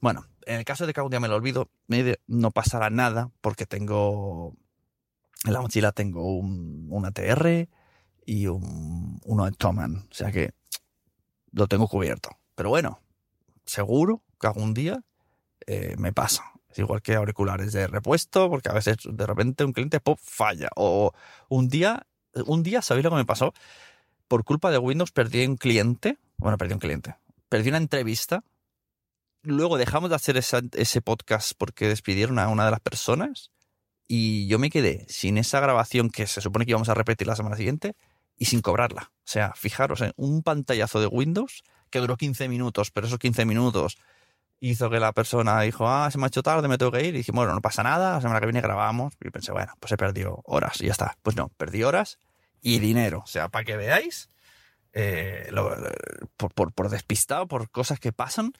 Bueno, 0.00 0.26
en 0.46 0.56
el 0.56 0.64
caso 0.64 0.86
de 0.86 0.92
que 0.92 1.00
algún 1.00 1.10
día 1.10 1.20
me 1.20 1.28
lo 1.28 1.36
olvido, 1.36 1.70
no 2.26 2.50
pasará 2.50 2.90
nada, 2.90 3.30
porque 3.40 3.66
tengo, 3.66 4.56
en 5.44 5.52
la 5.52 5.60
mochila 5.60 5.92
tengo 5.92 6.36
un, 6.36 6.88
un 6.90 7.06
ATR 7.06 7.68
y 8.24 8.46
un, 8.46 9.20
uno 9.24 9.44
de 9.44 9.52
Toman, 9.52 10.08
o 10.10 10.14
sea 10.14 10.32
que 10.32 10.54
lo 11.52 11.66
tengo 11.66 11.88
cubierto. 11.88 12.30
Pero 12.54 12.70
bueno, 12.70 13.00
seguro 13.64 14.22
que 14.40 14.46
algún 14.46 14.74
día 14.74 15.02
eh, 15.66 15.94
me 15.98 16.12
pasa. 16.12 16.51
Es 16.72 16.78
igual 16.78 17.02
que 17.02 17.14
auriculares 17.14 17.72
de 17.72 17.86
repuesto, 17.86 18.48
porque 18.48 18.70
a 18.70 18.72
veces 18.72 18.96
de 19.04 19.26
repente 19.26 19.64
un 19.64 19.72
cliente 19.72 20.00
pop 20.00 20.18
falla. 20.22 20.70
O 20.76 21.12
un 21.48 21.68
día, 21.68 22.06
un 22.46 22.62
día, 22.62 22.82
¿sabéis 22.82 23.04
lo 23.04 23.10
que 23.10 23.16
me 23.16 23.24
pasó? 23.24 23.52
Por 24.28 24.44
culpa 24.44 24.70
de 24.70 24.78
Windows 24.78 25.12
perdí 25.12 25.44
un 25.46 25.56
cliente. 25.56 26.18
Bueno, 26.38 26.56
perdí 26.56 26.72
un 26.74 26.80
cliente. 26.80 27.16
Perdí 27.48 27.68
una 27.68 27.78
entrevista. 27.78 28.42
Luego 29.42 29.76
dejamos 29.76 30.10
de 30.10 30.16
hacer 30.16 30.36
esa- 30.36 30.62
ese 30.72 31.02
podcast 31.02 31.52
porque 31.58 31.88
despidieron 31.88 32.38
a 32.38 32.48
una 32.48 32.64
de 32.64 32.70
las 32.70 32.80
personas. 32.80 33.50
Y 34.08 34.46
yo 34.46 34.58
me 34.58 34.70
quedé 34.70 35.04
sin 35.08 35.36
esa 35.38 35.60
grabación 35.60 36.10
que 36.10 36.26
se 36.26 36.40
supone 36.40 36.64
que 36.64 36.70
íbamos 36.72 36.88
a 36.88 36.94
repetir 36.94 37.26
la 37.26 37.36
semana 37.36 37.56
siguiente 37.56 37.94
y 38.36 38.46
sin 38.46 38.60
cobrarla. 38.60 39.12
O 39.14 39.20
sea, 39.24 39.52
fijaros, 39.54 40.00
en 40.00 40.12
un 40.16 40.42
pantallazo 40.42 41.00
de 41.00 41.06
Windows 41.06 41.62
que 41.90 41.98
duró 41.98 42.16
15 42.16 42.48
minutos, 42.48 42.90
pero 42.90 43.06
esos 43.06 43.18
15 43.18 43.44
minutos 43.44 43.98
hizo 44.70 44.88
que 44.90 45.00
la 45.00 45.12
persona 45.12 45.60
dijo, 45.60 45.88
ah, 45.88 46.10
se 46.10 46.18
me 46.18 46.24
ha 46.24 46.28
hecho 46.28 46.42
tarde, 46.42 46.68
me 46.68 46.78
tengo 46.78 46.92
que 46.92 47.00
ir. 47.06 47.14
Y 47.14 47.18
dije, 47.18 47.32
bueno, 47.32 47.52
no 47.52 47.60
pasa 47.60 47.82
nada, 47.82 48.12
la 48.14 48.20
semana 48.20 48.38
que 48.40 48.46
viene 48.46 48.60
grabamos. 48.60 49.14
Y 49.20 49.30
pensé, 49.30 49.50
bueno, 49.52 49.72
pues 49.80 49.92
he 49.92 49.96
perdido 49.96 50.40
horas 50.44 50.80
y 50.80 50.86
ya 50.86 50.92
está. 50.92 51.16
Pues 51.22 51.36
no, 51.36 51.48
perdí 51.56 51.82
horas 51.82 52.18
y 52.60 52.78
dinero. 52.78 53.22
O 53.24 53.26
sea, 53.26 53.48
para 53.48 53.64
que 53.64 53.76
veáis, 53.76 54.30
eh, 54.92 55.48
lo- 55.50 55.74
por, 56.36 56.90
despistado, 56.90 57.48
por 57.48 57.70
cosas 57.70 57.98
que 57.98 58.12
pasan, 58.12 58.52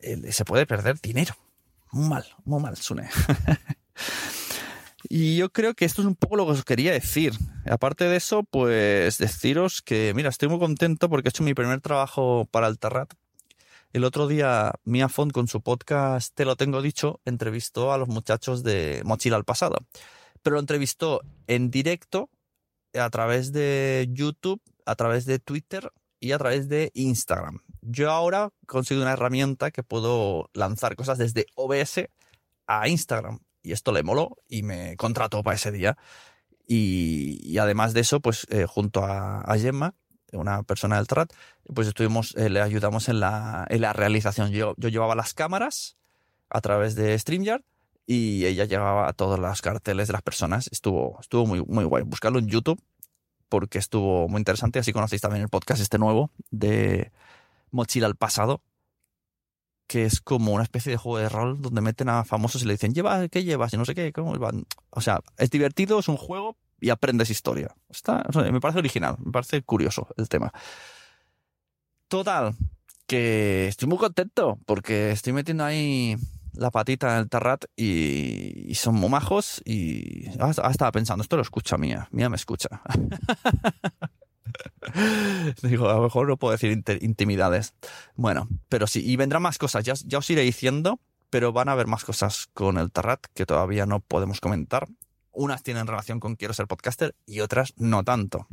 eh, 0.00 0.32
se 0.32 0.44
puede 0.44 0.66
perder 0.66 1.00
dinero. 1.00 1.34
Muy 1.92 2.08
mal, 2.08 2.24
muy 2.44 2.60
mal, 2.60 2.76
Sune. 2.76 3.08
y 5.08 5.36
yo 5.36 5.50
creo 5.52 5.74
que 5.74 5.84
esto 5.84 6.02
es 6.02 6.08
un 6.08 6.16
poco 6.16 6.36
lo 6.36 6.46
que 6.46 6.52
os 6.52 6.64
quería 6.64 6.92
decir. 6.92 7.34
Aparte 7.70 8.04
de 8.06 8.16
eso, 8.16 8.42
pues 8.42 9.18
deciros 9.18 9.82
que, 9.82 10.12
mira, 10.16 10.28
estoy 10.30 10.48
muy 10.48 10.58
contento 10.58 11.08
porque 11.08 11.28
he 11.28 11.30
hecho 11.30 11.44
mi 11.44 11.54
primer 11.54 11.80
trabajo 11.80 12.46
para 12.50 12.66
el 12.66 12.78
Terrat. 12.78 13.14
El 13.96 14.04
otro 14.04 14.26
día, 14.28 14.74
Mia 14.84 15.08
Font, 15.08 15.32
con 15.32 15.48
su 15.48 15.62
podcast 15.62 16.34
Te 16.34 16.44
lo 16.44 16.56
tengo 16.56 16.82
dicho, 16.82 17.22
entrevistó 17.24 17.94
a 17.94 17.96
los 17.96 18.08
muchachos 18.08 18.62
de 18.62 19.00
Mochila 19.06 19.36
al 19.36 19.46
Pasado. 19.46 19.78
Pero 20.42 20.56
lo 20.56 20.60
entrevistó 20.60 21.22
en 21.46 21.70
directo 21.70 22.28
a 22.92 23.08
través 23.08 23.52
de 23.52 24.06
YouTube, 24.10 24.60
a 24.84 24.96
través 24.96 25.24
de 25.24 25.38
Twitter 25.38 25.90
y 26.20 26.32
a 26.32 26.38
través 26.38 26.68
de 26.68 26.90
Instagram. 26.92 27.62
Yo 27.80 28.10
ahora 28.10 28.50
consigo 28.66 29.00
una 29.00 29.14
herramienta 29.14 29.70
que 29.70 29.82
puedo 29.82 30.50
lanzar 30.52 30.94
cosas 30.94 31.16
desde 31.16 31.46
OBS 31.54 32.10
a 32.66 32.88
Instagram. 32.88 33.38
Y 33.62 33.72
esto 33.72 33.92
le 33.92 34.02
moló 34.02 34.36
y 34.46 34.62
me 34.62 34.94
contrató 34.98 35.42
para 35.42 35.56
ese 35.56 35.72
día. 35.72 35.96
Y, 36.66 37.40
y 37.42 37.56
además 37.56 37.94
de 37.94 38.00
eso, 38.00 38.20
pues 38.20 38.46
eh, 38.50 38.66
junto 38.66 39.06
a, 39.06 39.40
a 39.40 39.56
Gemma, 39.56 39.94
una 40.36 40.62
persona 40.62 40.96
del 40.96 41.06
TRAT, 41.06 41.32
pues 41.74 41.88
estuvimos, 41.88 42.34
eh, 42.36 42.50
le 42.50 42.60
ayudamos 42.60 43.08
en 43.08 43.20
la, 43.20 43.66
en 43.68 43.80
la 43.80 43.92
realización. 43.92 44.50
Yo, 44.50 44.74
yo 44.76 44.88
llevaba 44.88 45.14
las 45.14 45.34
cámaras 45.34 45.96
a 46.50 46.60
través 46.60 46.94
de 46.94 47.18
StreamYard 47.18 47.62
y 48.06 48.46
ella 48.46 48.64
llevaba 48.64 49.12
todos 49.12 49.38
los 49.38 49.62
carteles 49.62 50.06
de 50.06 50.12
las 50.12 50.22
personas. 50.22 50.68
Estuvo, 50.70 51.18
estuvo 51.20 51.46
muy, 51.46 51.62
muy 51.64 51.84
guay. 51.84 52.04
Buscarlo 52.04 52.38
en 52.38 52.48
YouTube 52.48 52.80
porque 53.48 53.78
estuvo 53.78 54.28
muy 54.28 54.38
interesante. 54.38 54.78
Así 54.78 54.92
conocéis 54.92 55.22
también 55.22 55.42
el 55.42 55.48
podcast 55.48 55.80
este 55.80 55.98
nuevo 55.98 56.30
de 56.50 57.12
Mochila 57.70 58.06
al 58.06 58.16
Pasado, 58.16 58.62
que 59.86 60.04
es 60.04 60.20
como 60.20 60.52
una 60.52 60.62
especie 60.62 60.90
de 60.90 60.98
juego 60.98 61.18
de 61.18 61.28
rol 61.28 61.60
donde 61.60 61.80
meten 61.80 62.08
a 62.08 62.24
famosos 62.24 62.62
y 62.62 62.66
le 62.66 62.74
dicen, 62.74 62.94
lleva, 62.94 63.28
¿qué 63.28 63.44
llevas? 63.44 63.72
Y 63.72 63.76
no 63.76 63.84
sé 63.84 63.94
qué. 63.94 64.12
¿cómo 64.12 64.36
van? 64.38 64.66
O 64.90 65.00
sea, 65.00 65.20
es 65.36 65.50
divertido, 65.50 65.98
es 65.98 66.08
un 66.08 66.16
juego 66.16 66.56
y 66.80 66.90
aprendes 66.90 67.30
historia. 67.30 67.74
Está, 67.88 68.24
me 68.50 68.60
parece 68.60 68.80
original, 68.80 69.16
me 69.24 69.32
parece 69.32 69.62
curioso 69.62 70.08
el 70.16 70.28
tema. 70.28 70.52
Total, 72.08 72.54
que 73.06 73.68
estoy 73.68 73.88
muy 73.88 73.98
contento 73.98 74.58
porque 74.66 75.10
estoy 75.10 75.32
metiendo 75.32 75.64
ahí 75.64 76.16
la 76.56 76.70
patita 76.70 77.14
en 77.14 77.20
el 77.20 77.28
tarrat 77.28 77.64
y, 77.76 78.74
son 78.74 78.94
muy 78.94 79.08
majos 79.08 79.62
y 79.64 80.28
ah, 80.38 80.52
ah, 80.62 80.70
estaba 80.70 80.92
pensando, 80.92 81.22
esto 81.22 81.36
lo 81.36 81.42
escucha 81.42 81.78
Mía, 81.78 82.08
Mía 82.10 82.28
me 82.28 82.36
escucha. 82.36 82.82
Digo, 85.62 85.90
a 85.90 85.94
lo 85.94 86.02
mejor 86.02 86.28
no 86.28 86.36
puedo 86.36 86.52
decir 86.52 86.82
intimidades. 87.00 87.74
Bueno, 88.14 88.48
pero 88.68 88.86
sí, 88.86 89.02
y 89.04 89.16
vendrán 89.16 89.42
más 89.42 89.58
cosas, 89.58 89.84
ya, 89.84 89.94
ya 90.04 90.18
os 90.18 90.30
iré 90.30 90.42
diciendo, 90.42 91.00
pero 91.30 91.52
van 91.52 91.68
a 91.68 91.72
haber 91.72 91.86
más 91.86 92.04
cosas 92.04 92.48
con 92.54 92.78
el 92.78 92.90
tarrat 92.90 93.24
que 93.34 93.46
todavía 93.46 93.86
no 93.86 94.00
podemos 94.00 94.40
comentar. 94.40 94.88
Unas 95.36 95.62
tienen 95.62 95.86
relación 95.86 96.18
con 96.18 96.34
quiero 96.34 96.54
ser 96.54 96.66
podcaster 96.66 97.14
y 97.26 97.40
otras 97.40 97.74
no 97.76 98.02
tanto. 98.04 98.48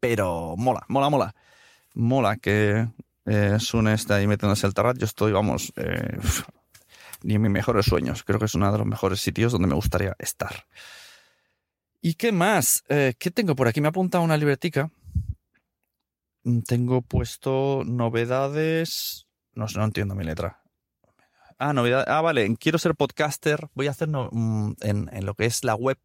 Pero 0.00 0.56
mola, 0.56 0.84
mola, 0.88 1.10
mola. 1.10 1.34
Mola 1.94 2.36
que 2.36 2.88
eh, 3.24 3.56
Sune 3.60 3.94
está 3.94 4.16
ahí 4.16 4.26
metiéndose 4.26 4.66
el 4.66 4.74
tarrat. 4.74 4.98
Yo 4.98 5.04
estoy, 5.04 5.30
vamos, 5.30 5.72
eh, 5.76 6.18
ni 7.22 7.36
en 7.36 7.42
mis 7.42 7.52
mejores 7.52 7.86
sueños. 7.86 8.24
Creo 8.24 8.40
que 8.40 8.46
es 8.46 8.54
uno 8.56 8.70
de 8.72 8.78
los 8.78 8.86
mejores 8.86 9.20
sitios 9.20 9.52
donde 9.52 9.68
me 9.68 9.76
gustaría 9.76 10.16
estar. 10.18 10.66
¿Y 12.02 12.14
qué 12.14 12.32
más? 12.32 12.82
Eh, 12.88 13.14
¿Qué 13.16 13.30
tengo 13.30 13.54
por 13.54 13.68
aquí? 13.68 13.80
Me 13.80 13.86
ha 13.86 13.90
apuntado 13.90 14.24
una 14.24 14.36
libretica. 14.36 14.90
Tengo 16.66 17.00
puesto 17.02 17.84
novedades. 17.86 19.28
No 19.54 19.66
no 19.76 19.84
entiendo 19.84 20.16
mi 20.16 20.24
letra. 20.24 20.65
Ah, 21.58 21.72
novedad. 21.72 22.04
Ah, 22.06 22.20
vale. 22.20 22.54
Quiero 22.56 22.78
ser 22.78 22.94
podcaster. 22.94 23.68
Voy 23.74 23.86
a 23.86 23.90
hacer 23.90 24.08
no- 24.08 24.28
mm, 24.32 24.72
en, 24.82 25.08
en 25.12 25.26
lo 25.26 25.34
que 25.34 25.46
es 25.46 25.64
la 25.64 25.74
web. 25.74 25.98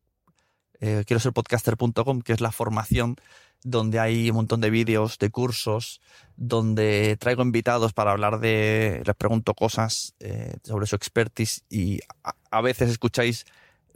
Eh, 0.80 1.04
quiero 1.06 1.20
ser 1.20 1.34
podcaster.com, 1.34 2.22
que 2.22 2.34
es 2.34 2.42
la 2.42 2.52
formación 2.52 3.16
donde 3.64 4.00
hay 4.00 4.30
un 4.32 4.38
montón 4.38 4.60
de 4.62 4.72
vídeos, 4.72 5.20
de 5.20 5.30
cursos, 5.30 6.02
donde 6.36 7.16
traigo 7.20 7.44
invitados 7.44 7.94
para 7.94 8.10
hablar 8.12 8.40
de, 8.40 9.04
les 9.06 9.16
pregunto 9.16 9.54
cosas 9.54 10.16
eh, 10.20 10.56
sobre 10.64 10.88
su 10.88 10.96
expertise 10.96 11.64
y 11.70 12.00
a, 12.24 12.34
a 12.50 12.62
veces 12.62 12.90
escucháis 12.90 13.46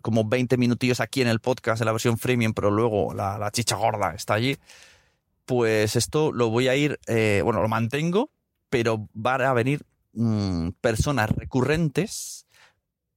como 0.04 0.24
20 0.26 0.58
minutillos 0.58 1.00
aquí 1.00 1.22
en 1.24 1.28
el 1.28 1.40
podcast, 1.40 1.82
en 1.82 1.88
la 1.88 1.94
versión 1.94 2.20
freemium, 2.20 2.54
pero 2.54 2.70
luego 2.70 3.16
la, 3.16 3.40
la 3.40 3.50
chicha 3.50 3.76
gorda 3.76 4.14
está 4.14 4.36
allí. 4.36 4.56
Pues 5.46 5.96
esto 5.96 6.32
lo 6.32 6.50
voy 6.52 6.68
a 6.68 6.76
ir, 6.76 7.00
eh, 7.08 7.42
bueno, 7.44 7.62
lo 7.64 7.68
mantengo, 7.68 8.30
pero 8.70 9.08
van 9.14 9.42
a 9.42 9.54
venir 9.54 9.82
mm, 10.16 10.70
personas 10.82 11.30
recurrentes 11.32 12.48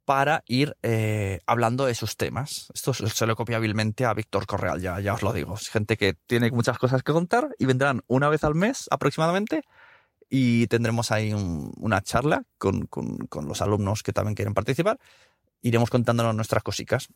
para 0.05 0.43
ir 0.47 0.75
eh, 0.83 1.41
hablando 1.47 1.85
de 1.85 1.95
sus 1.95 2.17
temas. 2.17 2.69
Esto 2.75 2.95
se 2.95 3.27
lo 3.27 3.37
copia 3.37 3.59
hábilmente 3.59 4.07
a 4.07 4.15
Víctor 4.15 4.47
Correal, 4.47 4.81
ya, 4.81 4.99
ya 5.01 5.13
os 5.15 5.23
lo 5.23 5.33
digo. 5.35 5.55
Es 5.55 5.69
gente 5.69 5.97
que 5.99 6.15
tiene 6.15 6.51
muchas 6.51 6.79
cosas 6.79 7.03
que 7.03 7.13
contar 7.13 7.55
y 7.59 7.67
vendrán 7.67 8.03
una 8.07 8.29
vez 8.31 8.43
al 8.45 8.55
mes 8.55 8.87
aproximadamente 8.91 9.63
y 10.31 10.67
tendremos 10.69 11.11
ahí 11.13 11.33
un- 11.35 11.73
una 11.77 12.01
charla 12.01 12.45
con, 12.57 12.87
con- 12.87 13.19
con 13.29 13.47
los 13.49 13.61
alumnos 13.61 14.03
que 14.03 14.13
también 14.15 14.35
quieren 14.35 14.55
participar. 14.55 14.99
Iremos 15.61 15.91
contándonos 15.91 16.35
nuestras 16.35 16.63
cositas. 16.63 17.09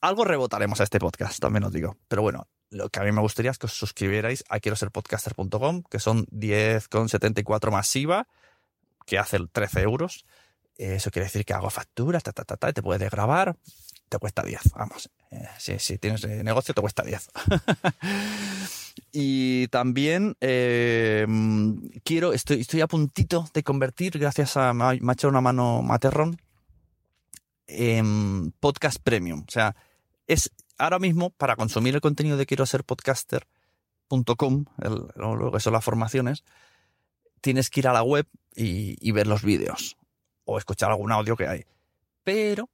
Algo 0.00 0.24
rebotaremos 0.24 0.80
a 0.80 0.84
este 0.84 0.98
podcast, 0.98 1.38
también 1.38 1.64
os 1.64 1.72
digo. 1.72 1.96
Pero 2.08 2.22
bueno, 2.22 2.48
lo 2.70 2.88
que 2.90 2.98
a 2.98 3.04
mí 3.04 3.12
me 3.12 3.20
gustaría 3.20 3.52
es 3.52 3.58
que 3.58 3.66
os 3.66 3.72
suscribierais 3.74 4.42
a 4.48 4.58
quiero 4.58 4.74
ser 4.76 4.90
podcaster.com, 4.90 5.82
que 5.88 5.98
son 6.00 6.26
10,74 6.26 7.70
masiva, 7.70 8.26
que 9.04 9.18
hace 9.18 9.38
13 9.50 9.82
euros. 9.82 10.24
Eso 10.76 11.10
quiere 11.10 11.26
decir 11.26 11.44
que 11.44 11.54
hago 11.54 11.70
facturas, 11.70 12.22
ta, 12.22 12.32
ta, 12.32 12.44
ta, 12.44 12.56
ta, 12.56 12.70
y 12.70 12.72
te 12.72 12.82
puedes 12.82 13.10
grabar, 13.10 13.56
te 14.08 14.18
cuesta 14.18 14.42
10. 14.42 14.60
Vamos, 14.76 15.10
eh, 15.30 15.46
si, 15.58 15.78
si 15.78 15.98
tienes 15.98 16.24
eh, 16.24 16.42
negocio, 16.42 16.74
te 16.74 16.80
cuesta 16.80 17.04
10. 17.04 17.30
y 19.12 19.68
también 19.68 20.36
eh, 20.40 21.26
quiero, 22.02 22.32
estoy, 22.32 22.60
estoy 22.60 22.80
a 22.80 22.88
puntito 22.88 23.48
de 23.54 23.62
convertir, 23.62 24.18
gracias 24.18 24.56
a 24.56 24.74
me 24.74 24.84
ha 24.84 25.12
echado 25.12 25.30
una 25.30 25.40
mano 25.40 25.82
Materrón, 25.82 26.40
en 27.66 28.52
podcast 28.60 28.98
premium. 29.02 29.44
O 29.46 29.50
sea, 29.50 29.76
es 30.26 30.50
ahora 30.78 30.98
mismo 30.98 31.30
para 31.30 31.56
consumir 31.56 31.94
el 31.94 32.00
contenido 32.00 32.36
de 32.36 32.46
quiero 32.46 32.66
ser 32.66 32.84
podcaster.com, 32.84 34.64
que 35.52 35.60
son 35.60 35.72
las 35.72 35.84
formaciones, 35.84 36.44
tienes 37.40 37.70
que 37.70 37.80
ir 37.80 37.88
a 37.88 37.92
la 37.92 38.02
web 38.02 38.26
y, 38.54 39.10
ver 39.12 39.26
los 39.26 39.42
vídeos 39.42 39.96
o 40.44 40.58
escuchar 40.58 40.90
algún 40.90 41.12
audio 41.12 41.36
que 41.36 41.48
hay. 41.48 41.64
Pero 42.22 42.68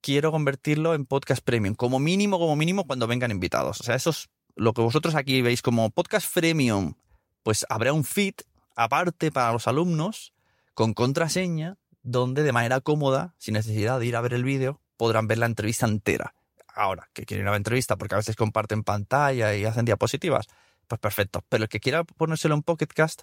quiero 0.00 0.30
convertirlo 0.30 0.94
en 0.94 1.06
podcast 1.06 1.42
premium, 1.44 1.74
como 1.74 1.98
mínimo, 1.98 2.38
como 2.38 2.56
mínimo 2.56 2.86
cuando 2.86 3.06
vengan 3.06 3.30
invitados. 3.30 3.80
O 3.80 3.84
sea, 3.84 3.94
eso 3.94 4.10
es 4.10 4.28
lo 4.56 4.72
que 4.72 4.82
vosotros 4.82 5.14
aquí 5.14 5.42
veis 5.42 5.62
como 5.62 5.90
podcast 5.90 6.32
premium. 6.32 6.94
Pues 7.42 7.66
habrá 7.68 7.92
un 7.92 8.04
feed 8.04 8.34
aparte 8.76 9.30
para 9.30 9.52
los 9.52 9.68
alumnos 9.68 10.32
con 10.74 10.94
contraseña 10.94 11.78
donde 12.02 12.42
de 12.42 12.52
manera 12.52 12.80
cómoda, 12.80 13.34
sin 13.38 13.54
necesidad 13.54 13.98
de 13.98 14.06
ir 14.06 14.14
a 14.14 14.20
ver 14.20 14.34
el 14.34 14.44
vídeo, 14.44 14.80
podrán 14.96 15.26
ver 15.26 15.38
la 15.38 15.46
entrevista 15.46 15.86
entera. 15.86 16.34
Ahora, 16.74 17.08
que 17.12 17.24
quieren 17.24 17.44
ir 17.44 17.48
a 17.48 17.52
la 17.52 17.56
entrevista 17.56 17.96
porque 17.96 18.14
a 18.14 18.18
veces 18.18 18.36
comparten 18.36 18.84
pantalla 18.84 19.54
y 19.54 19.64
hacen 19.64 19.84
diapositivas, 19.84 20.46
pues 20.86 21.00
perfecto. 21.00 21.44
Pero 21.48 21.64
el 21.64 21.68
que 21.68 21.80
quiera 21.80 22.04
ponérselo 22.04 22.54
en 22.54 22.62
Pocketcast, 22.62 23.22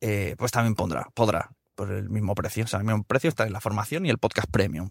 eh, 0.00 0.34
pues 0.38 0.52
también 0.52 0.74
pondrá, 0.74 1.08
podrá, 1.14 1.50
por 1.74 1.90
el 1.92 2.08
mismo 2.10 2.34
precio. 2.34 2.64
O 2.64 2.66
sea, 2.66 2.78
el 2.80 2.84
mismo 2.86 3.02
precio 3.04 3.28
está 3.28 3.46
en 3.46 3.52
la 3.52 3.60
formación 3.60 4.06
y 4.06 4.10
el 4.10 4.18
podcast 4.18 4.48
premium. 4.50 4.90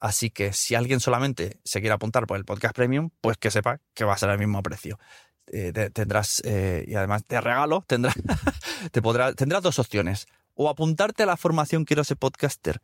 Así 0.00 0.30
que 0.30 0.52
si 0.52 0.74
alguien 0.74 1.00
solamente 1.00 1.60
se 1.64 1.80
quiere 1.80 1.94
apuntar 1.94 2.26
por 2.26 2.38
el 2.38 2.44
podcast 2.44 2.74
premium, 2.74 3.10
pues 3.20 3.36
que 3.36 3.50
sepa 3.50 3.80
que 3.94 4.04
va 4.04 4.14
a 4.14 4.18
ser 4.18 4.30
el 4.30 4.38
mismo 4.38 4.62
precio. 4.62 4.98
Eh, 5.46 5.72
te- 5.72 5.90
tendrás, 5.90 6.40
eh, 6.44 6.84
y 6.86 6.94
además 6.94 7.24
de 7.28 7.40
regalo, 7.40 7.84
tendrás, 7.86 8.14
te 8.92 9.02
podrá, 9.02 9.34
tendrás 9.34 9.62
dos 9.62 9.78
opciones. 9.78 10.26
O 10.54 10.68
apuntarte 10.70 11.22
a 11.22 11.26
la 11.26 11.36
formación 11.36 11.84
Quiero 11.84 12.04
ser 12.04 12.16
podcaster 12.16 12.80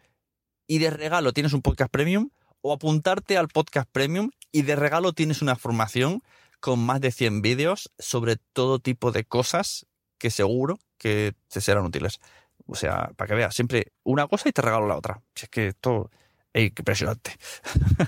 y 0.66 0.78
de 0.78 0.90
regalo 0.90 1.32
tienes 1.32 1.52
un 1.52 1.62
podcast 1.62 1.90
premium, 1.90 2.30
o 2.60 2.72
apuntarte 2.72 3.38
al 3.38 3.48
podcast 3.48 3.88
premium 3.92 4.30
y 4.50 4.62
de 4.62 4.74
regalo 4.76 5.12
tienes 5.12 5.40
una 5.42 5.56
formación 5.56 6.22
con 6.60 6.80
más 6.80 7.00
de 7.00 7.12
100 7.12 7.40
vídeos 7.42 7.92
sobre 7.98 8.36
todo 8.52 8.78
tipo 8.80 9.12
de 9.12 9.24
cosas 9.24 9.86
que 10.18 10.30
seguro 10.30 10.78
que 10.98 11.34
te 11.48 11.60
serán 11.60 11.84
útiles. 11.84 12.20
O 12.66 12.74
sea, 12.74 13.10
para 13.16 13.28
que 13.28 13.34
veas, 13.34 13.54
siempre 13.54 13.92
una 14.02 14.26
cosa 14.26 14.48
y 14.48 14.52
te 14.52 14.62
regalo 14.62 14.86
la 14.86 14.96
otra. 14.96 15.22
Si 15.34 15.44
es 15.44 15.50
que 15.50 15.68
esto 15.68 16.10
es 16.52 16.64
impresionante. 16.64 17.36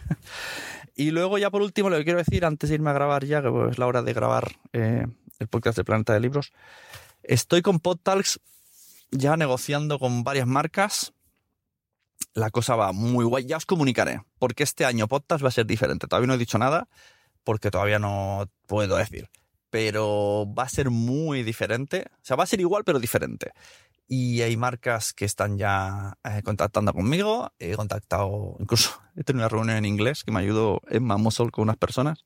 y 0.95 1.11
luego 1.11 1.39
ya 1.39 1.51
por 1.51 1.63
último, 1.63 1.91
lo 1.91 1.97
que 1.99 2.05
quiero 2.05 2.19
decir 2.19 2.45
antes 2.45 2.71
de 2.71 2.77
irme 2.77 2.91
a 2.91 2.95
grabar 2.95 3.25
ya, 3.25 3.43
que 3.43 3.49
es 3.71 3.79
la 3.79 3.87
hora 3.87 4.03
de 4.03 4.13
grabar 4.13 4.59
eh, 4.73 5.07
el 5.39 5.49
podcast 5.49 5.77
de 5.77 5.85
Planeta 5.85 6.13
de 6.13 6.21
Libros, 6.21 6.53
estoy 7.23 7.63
con 7.63 7.81
PodTalks 7.81 8.41
ya 9.11 9.37
negociando 9.37 9.99
con 9.99 10.25
varias 10.25 10.47
marcas 10.47 11.15
la 12.35 12.51
cosa 12.51 12.77
va 12.77 12.93
muy 12.93 13.25
guay. 13.25 13.47
Ya 13.47 13.57
os 13.57 13.67
comunicaré, 13.67 14.23
porque 14.39 14.63
este 14.63 14.85
año 14.85 15.09
podcast 15.09 15.43
va 15.45 15.49
a 15.49 15.53
ser 15.53 15.67
diferente. 15.67 16.07
Todavía 16.07 16.29
no 16.29 16.35
he 16.35 16.39
dicho 16.39 16.59
nada, 16.59 16.89
porque 17.45 17.71
todavía 17.71 17.99
no 17.99 18.49
puedo 18.67 18.97
decir. 18.97 19.29
Pero 19.71 20.47
va 20.57 20.65
a 20.65 20.69
ser 20.69 20.91
muy 20.91 21.43
diferente. 21.43 22.07
O 22.15 22.25
sea, 22.25 22.37
va 22.37 22.45
a 22.45 22.47
ser 22.47 22.61
igual, 22.61 22.85
pero 22.85 22.99
diferente. 22.99 23.53
Y 24.07 24.41
hay 24.41 24.57
marcas 24.57 25.13
que 25.13 25.27
están 25.27 25.59
ya 25.59 26.17
eh, 26.25 26.43
contactando 26.43 26.93
conmigo. 26.95 27.53
He 27.59 27.75
contactado, 27.75 28.57
incluso 28.59 29.01
he 29.17 29.25
tenido 29.25 29.45
una 29.45 29.49
reunión 29.49 29.77
en 29.77 29.85
inglés 29.85 30.25
que 30.25 30.33
me 30.33 30.41
ayudó 30.41 30.81
Emma 30.89 31.19
Musol 31.19 31.53
con 31.53 31.65
unas 31.65 31.77
personas. 31.77 32.25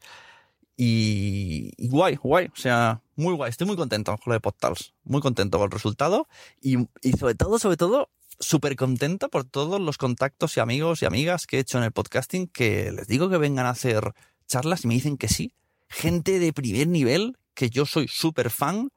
Y, 0.76 1.72
y 1.76 1.88
guay, 1.88 2.16
guay. 2.16 2.46
O 2.46 2.56
sea, 2.56 3.02
muy 3.16 3.34
guay. 3.34 3.50
Estoy 3.50 3.66
muy 3.66 3.76
contento 3.76 4.16
con 4.18 4.30
lo 4.30 4.34
de 4.34 4.40
Podtals. 4.40 4.94
Muy 5.04 5.20
contento 5.20 5.58
con 5.58 5.66
el 5.66 5.72
resultado. 5.72 6.28
Y, 6.60 6.88
y 7.02 7.12
sobre 7.12 7.34
todo, 7.34 7.58
sobre 7.58 7.76
todo, 7.76 8.08
súper 8.42 8.76
contento 8.76 9.28
por 9.28 9.44
todos 9.44 9.80
los 9.80 9.98
contactos 9.98 10.56
y 10.56 10.60
amigos 10.60 11.02
y 11.02 11.06
amigas 11.06 11.46
que 11.46 11.56
he 11.56 11.60
hecho 11.60 11.78
en 11.78 11.84
el 11.84 11.92
podcasting 11.92 12.48
que 12.48 12.92
les 12.92 13.06
digo 13.06 13.28
que 13.28 13.38
vengan 13.38 13.66
a 13.66 13.70
hacer 13.70 14.12
charlas 14.46 14.84
y 14.84 14.88
me 14.88 14.94
dicen 14.94 15.16
que 15.16 15.28
sí. 15.28 15.54
Gente 15.92 16.38
de 16.38 16.54
primer 16.54 16.88
nivel, 16.88 17.36
que 17.54 17.68
yo 17.68 17.84
soy 17.84 18.08
súper 18.08 18.48
fan 18.48 18.88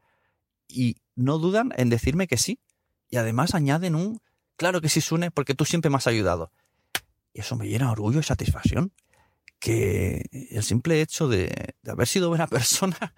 y 0.68 0.96
no 1.16 1.38
dudan 1.38 1.74
en 1.76 1.90
decirme 1.90 2.26
que 2.26 2.38
sí. 2.38 2.60
Y 3.10 3.18
además 3.18 3.54
añaden 3.54 3.96
un, 3.96 4.22
claro 4.56 4.80
que 4.80 4.88
sí, 4.88 5.02
Sune, 5.02 5.30
porque 5.30 5.56
tú 5.56 5.66
siempre 5.66 5.92
me 5.92 5.98
has 5.98 6.08
ayudado. 6.08 6.52
Y 7.34 7.42
eso 7.42 7.58
me 7.58 7.68
llena 7.68 7.88
de 7.88 7.92
orgullo 7.92 8.22
y 8.22 8.24
satisfacción. 8.24 8.94
Que 9.60 10.26
el 10.32 10.64
simple 10.64 11.02
hecho 11.02 11.28
de, 11.28 11.76
de 11.82 11.92
haber 11.92 12.08
sido 12.08 12.30
buena 12.30 12.48
persona 12.48 13.14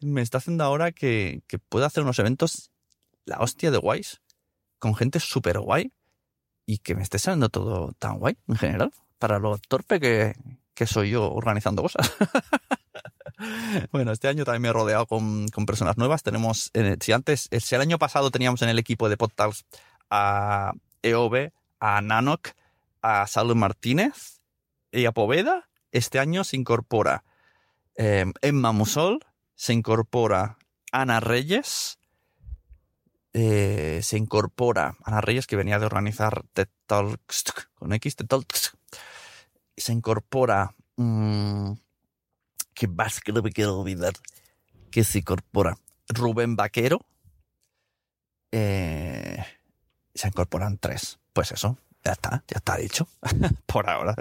me 0.00 0.22
está 0.22 0.38
haciendo 0.38 0.62
ahora 0.62 0.92
que, 0.92 1.42
que 1.48 1.58
pueda 1.58 1.86
hacer 1.86 2.04
unos 2.04 2.18
eventos 2.20 2.70
la 3.24 3.38
hostia 3.40 3.70
de 3.70 3.78
guays, 3.78 4.20
con 4.78 4.94
gente 4.94 5.20
súper 5.20 5.58
guay 5.58 5.92
y 6.66 6.78
que 6.78 6.94
me 6.94 7.02
esté 7.02 7.18
saliendo 7.18 7.48
todo 7.48 7.92
tan 7.98 8.18
guay 8.18 8.36
en 8.46 8.56
general, 8.56 8.92
para 9.18 9.38
lo 9.38 9.58
torpe 9.58 9.98
que, 9.98 10.34
que 10.74 10.86
soy 10.86 11.10
yo 11.10 11.30
organizando 11.32 11.82
cosas. 11.82 12.12
bueno, 13.92 14.12
este 14.12 14.28
año 14.28 14.44
también 14.44 14.62
me 14.62 14.68
he 14.68 14.72
rodeado 14.72 15.06
con, 15.06 15.46
personas 15.66 15.96
nuevas. 15.96 16.22
Tenemos, 16.22 16.70
eh, 16.74 16.96
si 17.00 17.12
antes, 17.12 17.48
eh, 17.50 17.60
si 17.60 17.74
el 17.74 17.80
año 17.80 17.98
pasado 17.98 18.30
teníamos 18.30 18.62
en 18.62 18.68
el 18.68 18.78
equipo 18.78 19.08
de 19.08 19.16
Podtals 19.16 19.64
a 20.10 20.72
EOB, 21.02 21.50
a 21.80 22.00
Nanok, 22.00 22.48
a 23.02 23.26
Salud 23.26 23.56
Martínez 23.56 24.40
y 24.92 25.06
a 25.06 25.12
Poveda, 25.12 25.68
este 25.92 26.18
año 26.18 26.44
se 26.44 26.56
incorpora 26.56 27.24
eh, 27.96 28.26
Emma 28.42 28.72
Musol, 28.72 29.20
se 29.54 29.72
incorpora 29.72 30.58
Ana 30.92 31.20
Reyes, 31.20 31.98
se 33.32 34.16
incorpora 34.16 34.96
Ana 35.04 35.20
Reyes, 35.20 35.46
que 35.46 35.56
venía 35.56 35.78
de 35.78 35.86
organizar 35.86 36.42
TED 36.52 36.68
Talks 36.86 37.44
con 37.74 37.92
X, 37.92 38.16
TED 38.16 38.26
Talks, 38.26 38.76
se 39.76 39.92
incorpora 39.92 40.74
mmm, 40.96 41.72
que 42.80 42.88
más 42.88 43.20
que 43.20 43.30
no 43.30 43.42
me 43.42 43.52
quiero 43.52 43.78
olvidar 43.78 44.14
que 44.90 45.04
se 45.04 45.18
incorpora 45.18 45.76
Rubén 46.08 46.56
Vaquero. 46.56 47.04
Eh, 48.52 49.44
se 50.14 50.28
incorporan 50.28 50.78
tres 50.78 51.18
pues 51.34 51.52
eso 51.52 51.76
ya 52.02 52.12
está 52.12 52.42
ya 52.48 52.56
está 52.56 52.78
dicho 52.78 53.06
por 53.66 53.90
ahora. 53.90 54.14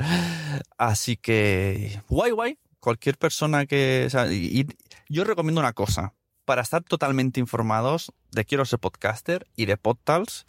Así 0.78 1.16
que 1.16 2.01
guay 2.10 2.32
guay 2.32 2.60
cualquier 2.82 3.18
persona 3.18 3.66
que 3.66 4.10
y 4.30 4.68
yo 5.08 5.24
recomiendo 5.24 5.62
una 5.62 5.72
cosa 5.72 6.13
para 6.44 6.62
estar 6.62 6.84
totalmente 6.84 7.39
informados 7.39 8.12
de 8.32 8.44
quiero 8.44 8.66
ser 8.66 8.80
podcaster 8.80 9.48
y 9.56 9.68
de 9.68 9.78
podtals 9.78 10.46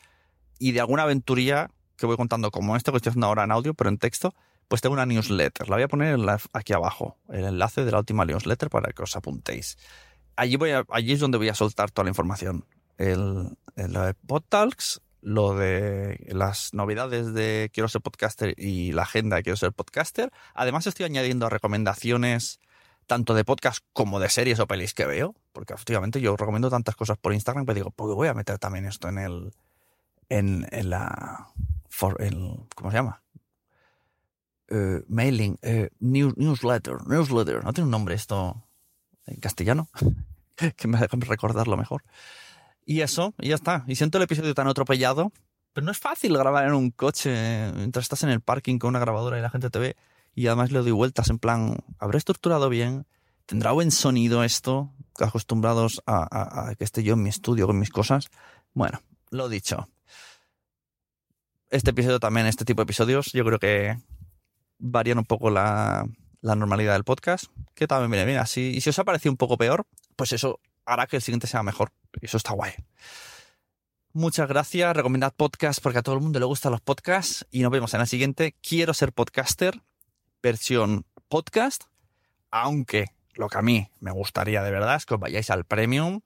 y 0.59 0.73
de 0.73 0.81
alguna 0.81 1.05
aventuría 1.05 1.71
que 1.97 2.07
voy 2.07 2.17
contando 2.17 2.51
como 2.51 2.75
esta 2.75 2.91
que 2.91 2.97
estoy 2.97 3.11
haciendo 3.11 3.29
ahora 3.29 3.45
en 3.45 3.53
audio 3.53 3.73
pero 3.75 3.89
en 3.89 3.99
texto 3.99 4.35
pues 4.71 4.81
tengo 4.81 4.93
una 4.93 5.05
newsletter. 5.05 5.69
La 5.69 5.75
voy 5.75 5.83
a 5.83 5.89
poner 5.89 6.17
aquí 6.53 6.73
abajo, 6.73 7.19
el 7.29 7.45
enlace 7.45 7.85
de 7.85 7.91
la 7.91 7.99
última 7.99 8.25
newsletter 8.25 8.71
para 8.71 8.93
que 8.93 9.03
os 9.03 9.17
apuntéis. 9.17 9.77
Allí, 10.37 10.55
voy 10.55 10.71
a, 10.71 10.85
allí 10.91 11.13
es 11.13 11.19
donde 11.19 11.39
voy 11.39 11.49
a 11.49 11.55
soltar 11.55 11.91
toda 11.91 12.05
la 12.05 12.11
información. 12.11 12.65
El, 12.97 13.59
el, 13.75 13.93
lo 13.93 14.03
de 14.03 14.15
PodTalks, 14.15 15.01
lo 15.23 15.57
de 15.57 16.25
las 16.29 16.73
novedades 16.73 17.35
de 17.35 17.71
Quiero 17.75 17.89
ser 17.89 18.01
podcaster 18.01 18.55
y 18.57 18.93
la 18.93 19.03
agenda 19.03 19.35
de 19.35 19.43
Quiero 19.43 19.57
ser 19.57 19.73
podcaster. 19.73 20.31
Además 20.55 20.87
estoy 20.87 21.05
añadiendo 21.05 21.51
recomendaciones 21.51 22.61
tanto 23.09 23.35
de 23.35 23.45
podcast 23.45 23.85
como 23.93 24.21
de 24.21 24.29
series 24.29 24.61
o 24.61 24.69
pelis 24.69 24.95
que 24.95 25.05
veo, 25.05 25.35
porque 25.53 25.75
efectivamente 25.75 26.21
yo 26.21 26.37
recomiendo 26.37 26.71
tantas 26.71 26.95
cosas 26.95 27.19
por 27.19 27.35
Instagram 27.35 27.67
que 27.67 27.75
digo, 27.75 27.91
pues 27.91 28.15
voy 28.15 28.29
a 28.29 28.35
meter 28.35 28.61
también 28.61 28.87
esto 28.87 29.09
en 29.09 29.19
el 29.19 29.53
en, 30.29 30.69
en 30.71 30.91
la 30.91 31.49
for, 31.89 32.23
el, 32.23 32.55
¿cómo 32.77 32.93
se 32.93 32.99
llama? 32.99 33.21
Uh, 34.71 35.01
mailing, 35.09 35.59
uh, 35.65 35.89
news, 35.99 36.37
newsletter, 36.37 36.99
newsletter, 37.07 37.65
¿no 37.65 37.73
tiene 37.73 37.87
un 37.87 37.91
nombre 37.91 38.15
esto 38.15 38.69
en 39.27 39.41
castellano? 39.41 39.89
que 40.77 40.89
me 40.89 40.99
deja 40.99 41.17
recordarlo 41.17 41.77
mejor. 41.77 42.05
Y 42.85 43.01
eso, 43.01 43.35
y 43.39 43.49
ya 43.49 43.55
está. 43.57 43.85
Y 43.87 43.97
siento 43.97 44.19
el 44.19 44.25
episodio 44.25 44.55
tan 44.55 44.69
atropellado, 44.69 45.33
pero 45.73 45.85
no 45.85 45.93
es 45.93 45.99
fácil 45.99 46.37
grabar 46.37 46.67
en 46.67 46.75
un 46.75 46.91
coche 46.91 47.73
mientras 47.75 48.05
estás 48.05 48.23
en 48.23 48.31
el 48.31 48.41
parking 48.41 48.79
con 48.79 48.89
una 48.89 48.99
grabadora 48.99 49.39
y 49.39 49.43
la 49.43 49.51
gente 49.51 49.71
te 49.71 49.79
ve. 49.79 49.97
Y 50.35 50.47
además 50.47 50.71
le 50.71 50.81
doy 50.81 50.93
vueltas 50.93 51.31
en 51.31 51.39
plan, 51.39 51.79
¿habré 51.99 52.19
estructurado 52.19 52.69
bien? 52.69 53.07
¿Tendrá 53.47 53.73
buen 53.73 53.91
sonido 53.91 54.45
esto? 54.45 54.93
Acostumbrados 55.19 56.03
a, 56.07 56.27
a, 56.31 56.71
a 56.71 56.75
que 56.75 56.85
esté 56.85 57.03
yo 57.03 57.15
en 57.15 57.23
mi 57.23 57.29
estudio 57.29 57.67
con 57.67 57.79
mis 57.79 57.91
cosas. 57.91 58.29
Bueno, 58.73 59.01
lo 59.31 59.49
dicho. 59.49 59.89
Este 61.71 61.91
episodio 61.91 62.21
también, 62.21 62.47
este 62.47 62.65
tipo 62.65 62.81
de 62.81 62.85
episodios, 62.85 63.33
yo 63.33 63.45
creo 63.45 63.59
que 63.59 63.97
varían 64.81 65.19
un 65.19 65.25
poco 65.25 65.51
la, 65.51 66.07
la 66.41 66.55
normalidad 66.57 66.95
del 66.95 67.05
podcast, 67.05 67.45
que 67.75 67.87
también 67.87 68.11
viene 68.11 68.27
bien. 68.27 68.39
Así, 68.39 68.73
y 68.75 68.81
si 68.81 68.91
os 68.91 68.99
ha 68.99 69.05
parecido 69.05 69.33
un 69.33 69.37
poco 69.37 69.57
peor, 69.57 69.87
pues 70.17 70.33
eso 70.33 70.61
hará 70.85 71.07
que 71.07 71.17
el 71.17 71.23
siguiente 71.23 71.47
sea 71.47 71.63
mejor. 71.63 71.93
Y 72.21 72.27
eso 72.27 72.37
está 72.37 72.53
guay. 72.53 72.73
Muchas 74.13 74.49
gracias. 74.49 74.97
Recomendad 74.97 75.33
podcast 75.37 75.81
porque 75.81 75.99
a 75.99 76.03
todo 76.03 76.17
el 76.17 76.21
mundo 76.21 76.41
le 76.41 76.45
gustan 76.45 76.73
los 76.73 76.81
podcasts. 76.81 77.47
Y 77.51 77.61
nos 77.61 77.71
vemos 77.71 77.95
en 77.95 78.01
el 78.01 78.07
siguiente. 78.09 78.57
Quiero 78.61 78.93
ser 78.93 79.13
podcaster, 79.13 79.83
versión 80.43 81.07
podcast. 81.29 81.85
Aunque 82.51 83.15
lo 83.35 83.49
que 83.49 83.59
a 83.59 83.63
mí 83.63 83.89
me 84.01 84.11
gustaría 84.11 84.63
de 84.63 84.71
verdad 84.73 84.97
es 84.97 85.07
que 85.07 85.15
os 85.15 85.21
vayáis 85.21 85.51
al 85.51 85.65
premium. 85.65 86.23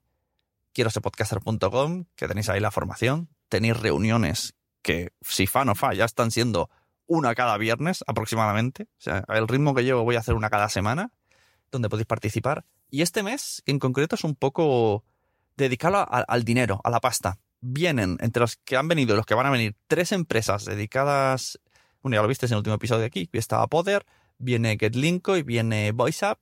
Quiero 0.73 0.89
ser 0.89 1.03
podcaster.com, 1.03 2.05
que 2.15 2.27
tenéis 2.27 2.49
ahí 2.49 2.59
la 2.59 2.71
formación. 2.71 3.29
Tenéis 3.49 3.77
reuniones 3.79 4.55
que, 4.81 5.13
si 5.21 5.47
fan 5.47 5.69
o 5.69 5.75
fa, 5.75 5.93
ya 5.93 6.05
están 6.05 6.31
siendo 6.31 6.69
una 7.07 7.35
cada 7.35 7.57
viernes 7.57 8.03
aproximadamente. 8.07 8.83
O 8.83 9.01
sea, 9.01 9.25
el 9.29 9.47
ritmo 9.47 9.73
que 9.75 9.83
llevo 9.83 10.03
voy 10.03 10.15
a 10.15 10.19
hacer 10.19 10.35
una 10.35 10.49
cada 10.49 10.69
semana, 10.69 11.11
donde 11.71 11.89
podéis 11.89 12.07
participar. 12.07 12.65
Y 12.89 13.01
este 13.01 13.23
mes, 13.23 13.63
en 13.65 13.79
concreto, 13.79 14.15
es 14.15 14.23
un 14.23 14.35
poco 14.35 15.03
dedicado 15.57 15.97
a, 15.97 16.03
al 16.03 16.43
dinero, 16.43 16.81
a 16.83 16.89
la 16.89 16.99
pasta. 16.99 17.39
Vienen, 17.61 18.17
entre 18.21 18.41
los 18.41 18.57
que 18.57 18.77
han 18.77 18.87
venido 18.87 19.13
y 19.13 19.17
los 19.17 19.25
que 19.25 19.33
van 19.33 19.47
a 19.47 19.49
venir, 19.49 19.75
tres 19.87 20.11
empresas 20.11 20.65
dedicadas. 20.65 21.59
Bueno, 22.01 22.15
ya 22.15 22.21
lo 22.21 22.27
viste 22.27 22.45
en 22.45 22.53
el 22.53 22.57
último 22.57 22.75
episodio 22.75 23.01
de 23.01 23.07
aquí. 23.07 23.29
Estaba 23.33 23.67
Poder, 23.67 24.05
viene 24.37 24.77
GetLinko 24.79 25.37
y 25.37 25.43
viene 25.43 25.91
VoiceUp. 25.91 26.37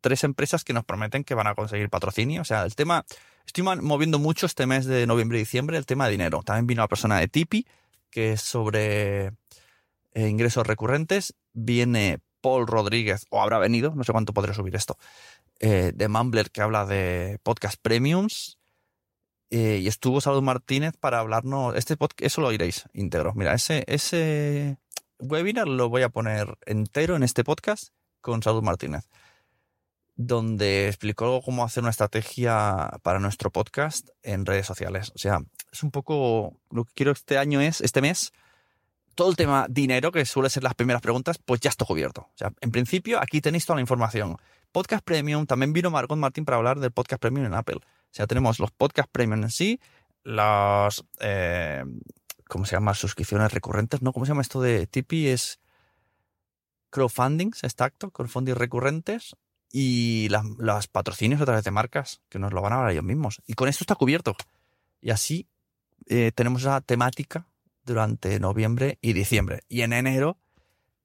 Tres 0.00 0.22
empresas 0.24 0.62
que 0.62 0.72
nos 0.72 0.84
prometen 0.84 1.24
que 1.24 1.34
van 1.34 1.46
a 1.46 1.54
conseguir 1.54 1.88
patrocinio. 1.88 2.42
O 2.42 2.44
sea, 2.44 2.64
el 2.64 2.74
tema. 2.74 3.04
Estoy 3.46 3.62
moviendo 3.62 4.18
mucho 4.18 4.46
este 4.46 4.66
mes 4.66 4.86
de 4.86 5.06
noviembre 5.06 5.38
y 5.38 5.42
diciembre 5.42 5.78
el 5.78 5.86
tema 5.86 6.06
de 6.06 6.12
dinero. 6.12 6.42
También 6.44 6.66
vino 6.66 6.82
una 6.82 6.88
persona 6.88 7.18
de 7.18 7.28
Tipi, 7.28 7.66
que 8.10 8.32
es 8.32 8.40
sobre 8.40 9.32
eh, 10.16 10.28
ingresos 10.28 10.66
recurrentes. 10.66 11.34
Viene 11.52 12.20
Paul 12.40 12.66
Rodríguez, 12.66 13.26
o 13.28 13.42
habrá 13.42 13.58
venido, 13.58 13.94
no 13.94 14.02
sé 14.02 14.12
cuánto 14.12 14.32
podré 14.32 14.54
subir 14.54 14.74
esto, 14.74 14.96
eh, 15.60 15.92
de 15.94 16.08
Mumbler, 16.08 16.50
que 16.50 16.62
habla 16.62 16.86
de 16.86 17.38
podcast 17.42 17.78
premiums. 17.82 18.58
Eh, 19.50 19.80
y 19.82 19.88
estuvo 19.88 20.22
Salud 20.22 20.42
Martínez 20.42 20.94
para 20.98 21.18
hablarnos. 21.18 21.76
Este 21.76 21.98
podcast, 21.98 22.22
eso 22.22 22.40
lo 22.40 22.46
oiréis 22.46 22.84
íntegro. 22.94 23.34
Mira, 23.34 23.52
ese, 23.52 23.84
ese 23.88 24.78
webinar 25.18 25.68
lo 25.68 25.90
voy 25.90 26.00
a 26.00 26.08
poner 26.08 26.56
entero 26.64 27.14
en 27.14 27.22
este 27.22 27.44
podcast 27.44 27.90
con 28.22 28.42
Salud 28.42 28.62
Martínez, 28.62 29.10
donde 30.14 30.88
explicó 30.88 31.42
cómo 31.42 31.62
hacer 31.62 31.82
una 31.82 31.90
estrategia 31.90 32.90
para 33.02 33.20
nuestro 33.20 33.50
podcast 33.50 34.08
en 34.22 34.46
redes 34.46 34.64
sociales. 34.64 35.12
O 35.14 35.18
sea, 35.18 35.40
es 35.70 35.82
un 35.82 35.90
poco 35.90 36.58
lo 36.70 36.86
que 36.86 36.94
quiero 36.94 37.12
este 37.12 37.36
año 37.36 37.60
es, 37.60 37.82
este 37.82 38.00
mes, 38.00 38.32
todo 39.16 39.30
el 39.30 39.36
tema 39.36 39.66
dinero, 39.68 40.12
que 40.12 40.24
suele 40.24 40.50
ser 40.50 40.62
las 40.62 40.74
primeras 40.74 41.02
preguntas, 41.02 41.38
pues 41.38 41.60
ya 41.60 41.70
está 41.70 41.84
cubierto. 41.84 42.20
O 42.20 42.36
sea, 42.36 42.52
en 42.60 42.70
principio, 42.70 43.20
aquí 43.20 43.40
tenéis 43.40 43.66
toda 43.66 43.76
la 43.76 43.80
información. 43.80 44.36
Podcast 44.70 45.02
Premium, 45.04 45.46
también 45.46 45.72
vino 45.72 45.90
Margot 45.90 46.18
Martín 46.18 46.44
para 46.44 46.58
hablar 46.58 46.78
del 46.78 46.92
Podcast 46.92 47.20
Premium 47.20 47.46
en 47.46 47.54
Apple. 47.54 47.78
O 47.78 48.12
sea, 48.12 48.26
tenemos 48.26 48.60
los 48.60 48.70
Podcast 48.70 49.08
Premium 49.10 49.42
en 49.42 49.50
sí, 49.50 49.80
las, 50.22 51.02
eh, 51.20 51.82
¿cómo 52.46 52.66
se 52.66 52.76
llama? 52.76 52.94
Suscripciones 52.94 53.52
recurrentes, 53.52 54.02
¿no? 54.02 54.12
¿Cómo 54.12 54.26
se 54.26 54.30
llama 54.30 54.42
esto 54.42 54.60
de 54.60 54.86
Tipeee? 54.86 55.32
Es 55.32 55.60
crowdfundings, 56.90 57.64
exacto, 57.64 58.10
crowdfunding 58.10 58.54
recurrentes 58.54 59.34
y 59.72 60.28
las, 60.28 60.88
patrocinios 60.88 61.40
a 61.40 61.46
través 61.46 61.64
de 61.64 61.70
marcas, 61.70 62.20
que 62.28 62.38
nos 62.38 62.52
lo 62.52 62.60
van 62.60 62.74
a 62.74 62.76
dar 62.76 62.90
ellos 62.90 63.04
mismos. 63.04 63.40
Y 63.46 63.54
con 63.54 63.68
esto 63.68 63.82
está 63.82 63.94
cubierto. 63.94 64.36
Y 65.00 65.10
así 65.10 65.48
eh, 66.06 66.32
tenemos 66.34 66.62
esa 66.62 66.80
temática 66.82 67.46
durante 67.86 68.38
noviembre 68.40 68.98
y 69.00 69.14
diciembre. 69.14 69.60
Y 69.68 69.82
en 69.82 69.92
enero, 69.92 70.38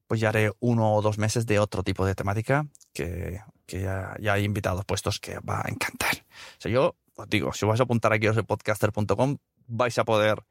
pues 0.06 0.20
ya 0.20 0.28
haré 0.28 0.52
uno 0.60 0.94
o 0.94 1.00
dos 1.00 1.16
meses 1.16 1.46
de 1.46 1.58
otro 1.58 1.82
tipo 1.82 2.04
de 2.04 2.14
temática 2.14 2.66
que, 2.92 3.40
que 3.64 3.80
ya, 3.80 4.14
hay 4.30 4.44
invitados 4.44 4.84
puestos 4.84 5.18
que 5.18 5.38
va 5.38 5.62
a 5.64 5.70
encantar. 5.70 6.14
O 6.58 6.60
sea, 6.60 6.70
yo 6.70 6.96
os 7.14 7.28
digo, 7.28 7.52
si 7.52 7.64
vais 7.64 7.80
a 7.80 7.84
apuntar 7.84 8.12
aquí 8.12 8.26
a 8.26 8.34
podcaster.com, 8.34 9.38
vais 9.66 9.98
a 9.98 10.04
poder 10.04 10.42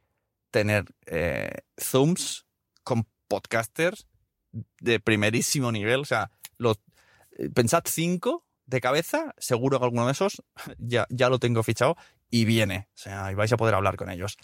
tener 0.49 0.85
eh, 1.05 1.61
Zooms 1.79 2.45
con 2.83 3.05
podcasters 3.27 4.07
de 4.79 4.99
primerísimo 4.99 5.71
nivel. 5.71 6.01
O 6.01 6.05
sea, 6.05 6.31
los, 6.57 6.79
eh, 7.37 7.49
pensad 7.49 7.83
cinco 7.85 8.45
de 8.65 8.81
cabeza, 8.81 9.33
seguro 9.37 9.79
que 9.79 9.85
alguno 9.85 10.05
de 10.05 10.13
esos 10.13 10.41
ya, 10.77 11.05
ya 11.09 11.29
lo 11.29 11.39
tengo 11.39 11.61
fichado 11.61 11.97
y 12.29 12.45
viene. 12.45 12.87
O 12.95 12.97
sea, 12.97 13.31
y 13.31 13.35
vais 13.35 13.51
a 13.51 13.57
poder 13.57 13.75
hablar 13.75 13.97
con 13.97 14.09
ellos. 14.09 14.37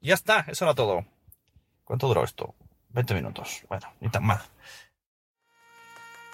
Ya 0.00 0.14
está, 0.14 0.44
eso 0.48 0.64
era 0.64 0.74
todo. 0.74 1.06
¿Cuánto 1.84 2.08
duró 2.08 2.24
esto? 2.24 2.54
20 2.90 3.14
minutos. 3.14 3.62
Bueno, 3.68 3.86
ni 4.00 4.08
tan 4.08 4.24
mal. 4.24 4.40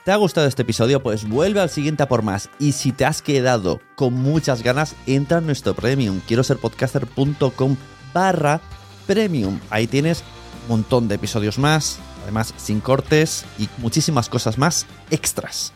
¿Te 0.04 0.12
ha 0.12 0.16
gustado 0.16 0.46
este 0.46 0.62
episodio? 0.62 1.02
Pues 1.02 1.28
vuelve 1.28 1.60
al 1.60 1.68
siguiente 1.68 2.02
a 2.02 2.08
por 2.08 2.22
más. 2.22 2.48
Y 2.58 2.72
si 2.72 2.92
te 2.92 3.04
has 3.04 3.20
quedado 3.20 3.80
con 3.96 4.14
muchas 4.14 4.62
ganas, 4.62 4.96
entra 5.06 5.38
en 5.38 5.46
nuestro 5.46 5.74
premium. 5.74 6.20
Quiero 6.26 6.42
ser 6.42 6.56
podcaster.com 6.56 7.76
barra 8.14 8.60
premium. 9.06 9.60
Ahí 9.68 9.86
tienes 9.86 10.24
un 10.62 10.68
montón 10.68 11.08
de 11.08 11.16
episodios 11.16 11.58
más, 11.58 11.98
además 12.22 12.54
sin 12.56 12.80
cortes 12.80 13.44
y 13.58 13.68
muchísimas 13.78 14.28
cosas 14.28 14.56
más 14.56 14.86
extras. 15.10 15.74